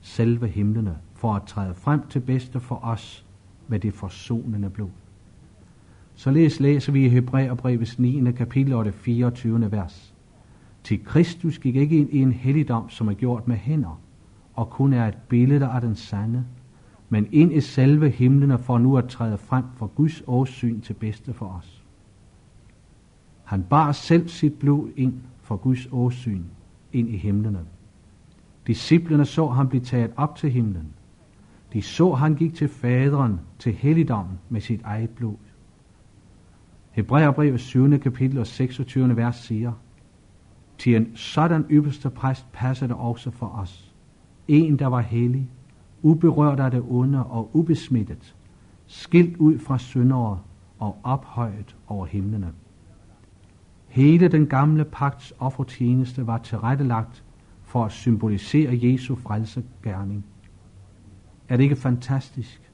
selve 0.00 0.48
himlene, 0.48 0.96
for 1.14 1.34
at 1.34 1.42
træde 1.42 1.74
frem 1.74 2.06
til 2.08 2.20
bedste 2.20 2.60
for 2.60 2.84
os 2.84 3.26
med 3.68 3.80
det 3.80 3.94
forsonende 3.94 4.70
blod. 4.70 4.99
Således 6.20 6.60
læser 6.60 6.92
vi 6.92 7.04
i 7.04 7.08
Hebræerbrevets 7.08 7.98
9. 7.98 8.32
kapitel 8.32 8.72
og 8.72 8.84
det 8.84 8.94
24. 8.94 9.72
vers. 9.72 10.14
Til 10.84 11.04
Kristus 11.04 11.58
gik 11.58 11.76
ikke 11.76 11.98
ind 11.98 12.10
i 12.10 12.18
en 12.18 12.32
helligdom, 12.32 12.90
som 12.90 13.08
er 13.08 13.12
gjort 13.12 13.48
med 13.48 13.56
hænder, 13.56 14.00
og 14.54 14.70
kun 14.70 14.92
er 14.92 15.08
et 15.08 15.18
billede 15.28 15.66
af 15.66 15.80
den 15.80 15.94
sande, 15.94 16.44
men 17.08 17.26
ind 17.32 17.52
i 17.52 17.60
selve 17.60 18.10
himlen 18.10 18.58
for 18.58 18.78
nu 18.78 18.96
at 18.96 19.08
træde 19.08 19.38
frem 19.38 19.64
for 19.76 19.86
Guds 19.86 20.22
åsyn 20.26 20.80
til 20.80 20.94
bedste 20.94 21.32
for 21.32 21.46
os. 21.46 21.84
Han 23.44 23.62
bar 23.62 23.92
selv 23.92 24.28
sit 24.28 24.54
blod 24.54 24.88
ind 24.96 25.14
for 25.42 25.56
Guds 25.56 25.88
åsyn 25.92 26.42
ind 26.92 27.08
i 27.08 27.16
himlene. 27.16 27.64
Disciplerne 28.66 29.24
så 29.24 29.46
ham 29.46 29.68
blive 29.68 29.84
taget 29.84 30.10
op 30.16 30.36
til 30.36 30.50
himlen. 30.50 30.86
De 31.72 31.82
så 31.82 32.14
han 32.14 32.34
gik 32.34 32.54
til 32.54 32.68
faderen, 32.68 33.40
til 33.58 33.72
helligdommen 33.72 34.38
med 34.48 34.60
sit 34.60 34.80
eget 34.84 35.10
blod. 35.10 35.36
Hebræerbrevet 37.00 37.60
7. 37.60 37.98
kapitel 37.98 38.38
og 38.38 38.46
26. 38.46 39.16
vers 39.16 39.36
siger, 39.36 39.72
til 40.78 40.96
en 40.96 41.16
sådan 41.16 41.64
ypperste 41.70 42.10
præst 42.10 42.52
passer 42.52 42.86
det 42.86 42.96
også 42.96 43.30
for 43.30 43.46
os. 43.46 43.94
En, 44.48 44.78
der 44.78 44.86
var 44.86 45.00
hellig, 45.00 45.50
uberørt 46.02 46.60
af 46.60 46.70
det 46.70 46.84
onde 46.88 47.24
og 47.24 47.50
ubesmittet, 47.56 48.36
skilt 48.86 49.36
ud 49.36 49.58
fra 49.58 49.78
syndere 49.78 50.40
og 50.78 50.98
ophøjet 51.02 51.76
over 51.86 52.06
himlene. 52.06 52.52
Hele 53.88 54.28
den 54.28 54.46
gamle 54.46 54.84
pagts 54.84 55.32
offertjeneste 55.38 56.26
var 56.26 56.38
tilrettelagt 56.38 57.24
for 57.62 57.84
at 57.84 57.92
symbolisere 57.92 58.78
Jesu 58.82 59.14
frelsegærning. 59.14 60.24
Er 61.48 61.56
det 61.56 61.64
ikke 61.64 61.76
fantastisk, 61.76 62.72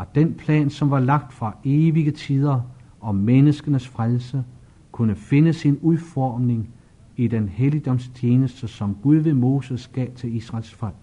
at 0.00 0.14
den 0.14 0.34
plan, 0.34 0.70
som 0.70 0.90
var 0.90 1.00
lagt 1.00 1.32
fra 1.32 1.56
evige 1.64 2.10
tider 2.10 2.60
om 3.02 3.14
menneskenes 3.14 3.88
frelse, 3.88 4.44
kunne 4.92 5.14
finde 5.14 5.52
sin 5.52 5.78
udformning 5.82 6.70
i 7.16 7.28
den 7.28 7.48
helligdomstjeneste, 7.48 8.68
som 8.68 8.96
Gud 9.02 9.16
ved 9.16 9.34
Moses 9.34 9.88
gav 9.88 10.12
til 10.14 10.36
Israels 10.36 10.74
folk. 10.74 10.94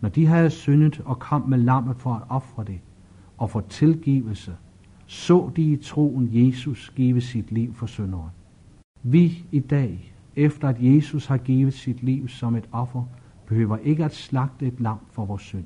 Når 0.00 0.08
de 0.08 0.26
havde 0.26 0.50
syndet 0.50 1.00
og 1.04 1.18
kom 1.18 1.48
med 1.48 1.58
lammet 1.58 1.96
for 1.96 2.14
at 2.14 2.22
ofre 2.28 2.64
det 2.64 2.80
og 3.38 3.50
for 3.50 3.60
tilgivelse, 3.60 4.56
så 5.06 5.50
de 5.56 5.72
i 5.72 5.76
troen 5.76 6.28
Jesus 6.32 6.92
give 6.96 7.20
sit 7.20 7.52
liv 7.52 7.74
for 7.74 7.86
synderen. 7.86 8.30
Vi 9.02 9.44
i 9.52 9.60
dag, 9.60 10.14
efter 10.36 10.68
at 10.68 10.76
Jesus 10.78 11.26
har 11.26 11.36
givet 11.36 11.74
sit 11.74 12.02
liv 12.02 12.28
som 12.28 12.56
et 12.56 12.68
offer, 12.72 13.04
behøver 13.46 13.76
ikke 13.76 14.04
at 14.04 14.14
slagte 14.14 14.66
et 14.66 14.80
lam 14.80 14.98
for 15.10 15.24
vores 15.24 15.42
synd. 15.42 15.64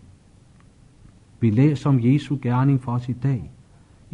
Vi 1.40 1.50
læser 1.50 1.90
om 1.90 2.00
Jesu 2.04 2.38
gerning 2.42 2.82
for 2.82 2.92
os 2.92 3.08
i 3.08 3.12
dag 3.12 3.50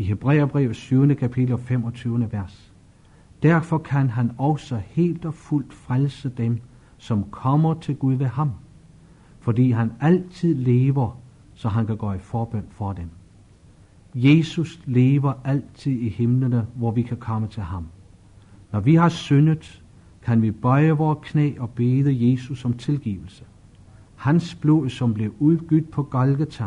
i 0.01 0.03
Hebræerbrevet 0.03 0.77
7. 0.77 1.15
kapitel 1.15 1.59
25. 1.59 2.33
vers. 2.33 2.73
Derfor 3.43 3.79
kan 3.79 4.11
han 4.11 4.31
også 4.39 4.81
helt 4.87 5.25
og 5.25 5.35
fuldt 5.35 5.75
frelse 5.75 6.29
dem, 6.29 6.59
som 6.99 7.25
kommer 7.31 7.75
til 7.75 7.97
Gud 7.97 8.15
ved 8.15 8.27
ham, 8.27 8.51
fordi 9.41 9.71
han 9.71 9.93
altid 10.01 10.55
lever, 10.55 11.21
så 11.55 11.69
han 11.69 11.87
kan 11.87 11.97
gå 11.97 12.13
i 12.13 12.19
forbøn 12.19 12.65
for 12.71 12.93
dem. 12.93 13.09
Jesus 14.15 14.81
lever 14.85 15.33
altid 15.45 15.93
i 15.93 16.09
himlene, 16.09 16.67
hvor 16.75 16.91
vi 16.91 17.03
kan 17.03 17.17
komme 17.17 17.49
til 17.49 17.63
ham. 17.63 17.87
Når 18.73 18.81
vi 18.81 18.95
har 18.95 19.09
syndet, 19.09 19.83
kan 20.23 20.43
vi 20.43 20.51
bøje 20.51 20.91
vores 20.91 21.19
knæ 21.23 21.53
og 21.59 21.71
bede 21.71 22.31
Jesus 22.31 22.65
om 22.65 22.73
tilgivelse. 22.73 23.45
Hans 24.17 24.55
blod, 24.55 24.89
som 24.89 25.15
blev 25.15 25.35
udgydt 25.39 25.91
på 25.91 26.03
Golgata, 26.03 26.67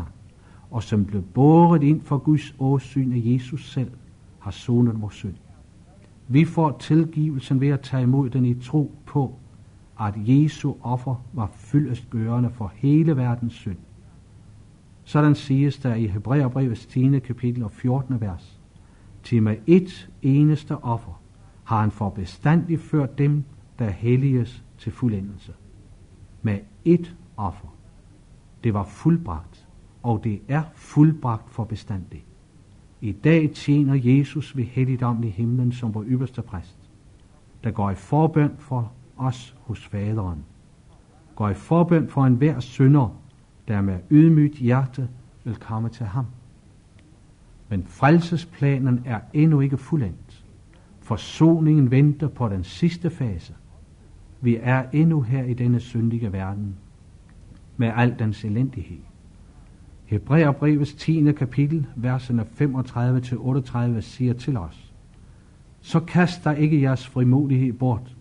og 0.73 0.83
som 0.83 1.05
blev 1.05 1.21
båret 1.21 1.83
ind 1.83 2.01
for 2.01 2.17
Guds 2.17 2.55
åsyn 2.59 3.11
af 3.13 3.21
Jesus 3.23 3.71
selv, 3.71 3.91
har 4.39 4.51
sonet 4.51 5.01
vores 5.01 5.13
synd. 5.13 5.35
Vi 6.27 6.45
får 6.45 6.77
tilgivelsen 6.77 7.61
ved 7.61 7.67
at 7.67 7.81
tage 7.81 8.03
imod 8.03 8.29
den 8.29 8.45
i 8.45 8.53
tro 8.53 8.91
på, 9.05 9.35
at 9.99 10.13
Jesu 10.17 10.73
offer 10.81 11.15
var 11.33 11.49
fyldestgørende 11.53 12.49
for 12.49 12.71
hele 12.75 13.17
verdens 13.17 13.53
synd. 13.53 13.77
Sådan 15.03 15.35
siges 15.35 15.77
der 15.77 15.95
i 15.95 16.07
Hebræerbrevets 16.07 16.85
10. 16.85 17.19
kapitel 17.19 17.63
og 17.63 17.71
14. 17.71 18.21
vers. 18.21 18.59
Til 19.23 19.43
med 19.43 19.57
et 19.67 20.09
eneste 20.21 20.77
offer 20.77 21.21
har 21.63 21.81
han 21.81 21.91
for 21.91 22.09
bestandig 22.09 22.79
ført 22.79 23.17
dem, 23.17 23.43
der 23.79 23.89
helliges 23.89 24.63
til 24.77 24.91
fuldendelse. 24.91 25.53
Med 26.41 26.59
et 26.85 27.15
offer. 27.37 27.67
Det 28.63 28.73
var 28.73 28.83
fuldbragt, 28.83 29.52
og 30.03 30.23
det 30.23 30.41
er 30.47 30.63
fuldbragt 30.75 31.49
for 31.49 31.63
bestandig. 31.63 32.25
I 33.01 33.11
dag 33.11 33.51
tjener 33.51 33.99
Jesus 34.03 34.57
ved 34.57 34.63
helligdommen 34.63 35.23
i 35.23 35.29
himlen 35.29 35.71
som 35.71 35.93
vores 35.93 36.07
ypperste 36.09 36.41
præst, 36.41 36.77
der 37.63 37.71
går 37.71 37.91
i 37.91 37.95
forbøn 37.95 38.51
for 38.57 38.91
os 39.17 39.55
hos 39.61 39.85
faderen. 39.85 40.45
Går 41.35 41.49
i 41.49 41.53
forbøn 41.53 42.07
for 42.07 42.25
enhver 42.25 42.59
synder, 42.59 43.19
der 43.67 43.81
med 43.81 43.99
ydmygt 44.11 44.57
hjerte 44.57 45.09
vil 45.43 45.55
komme 45.55 45.89
til 45.89 46.05
ham. 46.05 46.25
Men 47.69 47.83
frelsesplanen 47.83 49.01
er 49.05 49.19
endnu 49.33 49.59
ikke 49.59 49.77
fuldendt. 49.77 50.45
Forsoningen 50.99 51.91
venter 51.91 52.27
på 52.27 52.49
den 52.49 52.63
sidste 52.63 53.09
fase. 53.09 53.55
Vi 54.41 54.57
er 54.61 54.85
endnu 54.93 55.21
her 55.21 55.43
i 55.43 55.53
denne 55.53 55.79
syndige 55.79 56.33
verden 56.33 56.75
med 57.77 57.91
al 57.95 58.19
dens 58.19 58.45
elendighed. 58.45 59.01
Hebræerbrevets 60.05 60.93
10. 60.93 61.31
kapitel, 61.31 61.85
verserne 61.95 62.45
35-38 63.97 64.01
siger 64.01 64.33
til 64.33 64.57
os, 64.57 64.93
Så 65.81 65.99
kast 65.99 66.43
der 66.43 66.51
ikke 66.51 66.81
jeres 66.81 67.07
frimodighed 67.07 67.73
bort, 67.73 68.15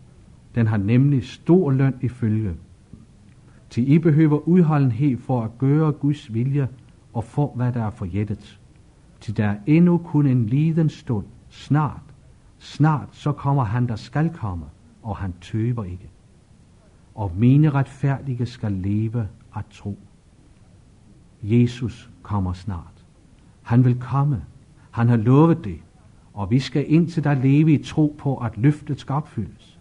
den 0.55 0.67
har 0.67 0.77
nemlig 0.77 1.25
stor 1.25 1.71
løn 1.71 1.95
i 2.01 2.09
følge. 2.09 2.55
Til 3.71 3.93
I 3.93 3.99
behøver 3.99 4.49
udholdenhed 4.49 5.19
for 5.19 5.43
at 5.43 5.59
gøre 5.59 5.93
Guds 5.93 6.35
vilje 6.35 6.69
og 7.13 7.25
få, 7.25 7.53
hvad 7.57 7.73
der 7.73 7.85
er 7.85 7.91
forjættet. 7.91 8.61
Til 9.21 9.37
der 9.37 9.47
er 9.47 9.57
endnu 9.67 9.99
kun 9.99 10.27
en 10.27 10.47
liden 10.47 10.89
stund, 10.89 11.27
snart, 11.49 12.03
snart 12.59 13.09
så 13.13 13.33
kommer 13.33 13.65
han, 13.65 13.89
der 13.89 13.97
skal 13.97 14.31
komme, 14.31 14.65
og 15.03 15.17
han 15.17 15.35
tøver 15.41 15.85
ikke. 15.85 16.11
Og 17.15 17.33
mine 17.37 17.71
retfærdige 17.71 18.47
skal 18.47 18.73
leve 18.73 19.29
at 19.57 19.65
tro. 19.71 19.99
Jesus 21.43 22.11
kommer 22.23 22.53
snart. 22.53 23.05
Han 23.63 23.85
vil 23.85 24.01
komme. 24.01 24.45
Han 24.91 25.09
har 25.09 25.17
lovet 25.17 25.65
det. 25.65 25.79
Og 26.35 26.51
vi 26.51 26.59
skal 26.59 26.93
indtil 26.93 27.25
der 27.25 27.35
leve 27.35 27.73
i 27.73 27.83
tro 27.83 28.17
på, 28.19 28.37
at 28.37 28.59
løftet 28.59 29.01
skal 29.01 29.13
opfyldes. 29.13 29.79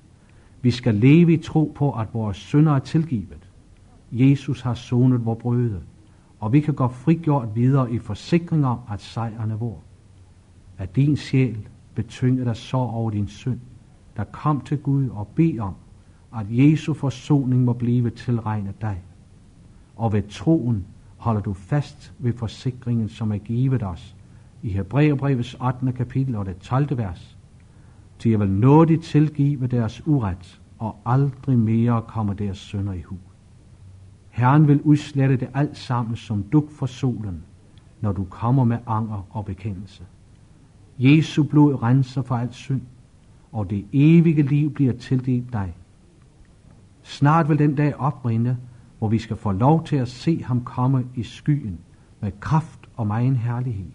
Vi 0.61 0.71
skal 0.71 0.95
leve 0.95 1.33
i 1.33 1.37
tro 1.37 1.73
på, 1.75 1.91
at 1.91 2.13
vores 2.13 2.37
synder 2.37 2.71
er 2.71 2.79
tilgivet. 2.79 3.49
Jesus 4.11 4.61
har 4.61 4.73
sonet 4.73 5.25
vor 5.25 5.35
brøde, 5.35 5.81
og 6.39 6.53
vi 6.53 6.59
kan 6.59 6.73
gå 6.73 6.87
frigjort 6.87 7.55
videre 7.55 7.91
i 7.91 7.99
forsikring 7.99 8.65
om, 8.65 8.79
at 8.91 9.01
sejren 9.01 9.51
er 9.51 9.55
vor. 9.55 9.79
At 10.77 10.95
din 10.95 11.17
sjæl 11.17 11.67
betynget 11.95 12.47
af 12.47 12.55
sorg 12.55 12.89
over 12.93 13.11
din 13.11 13.27
synd, 13.27 13.59
der 14.17 14.23
kom 14.23 14.61
til 14.61 14.77
Gud 14.77 15.09
og 15.09 15.27
bed 15.27 15.59
om, 15.59 15.73
at 16.35 16.45
Jesu 16.49 16.93
forsoning 16.93 17.63
må 17.63 17.73
blive 17.73 18.09
tilregnet 18.09 18.81
dig. 18.81 19.01
Og 19.95 20.13
ved 20.13 20.23
troen 20.29 20.85
holder 21.21 21.41
du 21.41 21.53
fast 21.53 22.13
ved 22.19 22.33
forsikringen, 22.33 23.09
som 23.09 23.31
er 23.31 23.37
givet 23.37 23.83
os 23.83 24.15
i 24.61 24.69
Hebræerbrevets 24.69 25.53
8. 25.53 25.91
kapitel 25.91 26.35
og 26.35 26.45
det 26.45 26.57
12. 26.57 26.97
vers. 26.97 27.37
Til 28.19 28.31
jeg 28.31 28.39
vil 28.39 28.49
nådigt 28.49 29.03
tilgive 29.03 29.67
deres 29.67 30.07
uret, 30.07 30.61
og 30.79 30.97
aldrig 31.05 31.59
mere 31.59 32.01
kommer 32.07 32.33
deres 32.33 32.57
sønder 32.57 32.93
i 32.93 33.01
hu. 33.01 33.17
Herren 34.29 34.67
vil 34.67 34.81
udslette 34.81 35.37
det 35.37 35.49
alt 35.53 35.77
sammen 35.77 36.15
som 36.15 36.43
duk 36.43 36.71
for 36.71 36.85
solen, 36.85 37.43
når 38.01 38.11
du 38.11 38.23
kommer 38.23 38.63
med 38.63 38.77
anger 38.87 39.27
og 39.29 39.45
bekendelse. 39.45 40.03
Jesu 40.99 41.43
blod 41.43 41.83
renser 41.83 42.21
for 42.21 42.35
alt 42.35 42.53
synd, 42.53 42.81
og 43.51 43.69
det 43.69 43.85
evige 43.93 44.41
liv 44.41 44.73
bliver 44.73 44.93
tildelt 44.93 45.53
dig. 45.53 45.75
Snart 47.03 47.49
vil 47.49 47.59
den 47.59 47.75
dag 47.75 47.95
oprinde, 47.95 48.57
hvor 49.01 49.07
vi 49.07 49.19
skal 49.19 49.35
få 49.35 49.51
lov 49.51 49.85
til 49.85 49.95
at 49.95 50.07
se 50.07 50.43
ham 50.43 50.63
komme 50.63 51.07
i 51.15 51.23
skyen 51.23 51.79
med 52.19 52.31
kraft 52.39 52.89
og 52.95 53.07
megen 53.07 53.35
herlighed, 53.35 53.91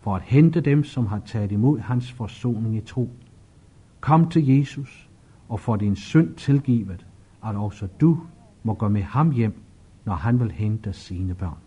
for 0.00 0.16
at 0.16 0.22
hente 0.22 0.60
dem, 0.60 0.84
som 0.84 1.06
har 1.06 1.18
taget 1.26 1.52
imod 1.52 1.78
hans 1.78 2.12
forsoning 2.12 2.76
i 2.76 2.80
tro. 2.80 3.10
Kom 4.00 4.28
til 4.28 4.46
Jesus 4.46 5.08
og 5.48 5.60
få 5.60 5.76
din 5.76 5.96
synd 5.96 6.34
tilgivet, 6.34 7.06
at 7.44 7.56
også 7.56 7.88
du 8.00 8.20
må 8.62 8.74
gå 8.74 8.88
med 8.88 9.02
ham 9.02 9.30
hjem, 9.30 9.62
når 10.04 10.14
han 10.14 10.40
vil 10.40 10.52
hente 10.52 10.92
sine 10.92 11.34
børn. 11.34 11.63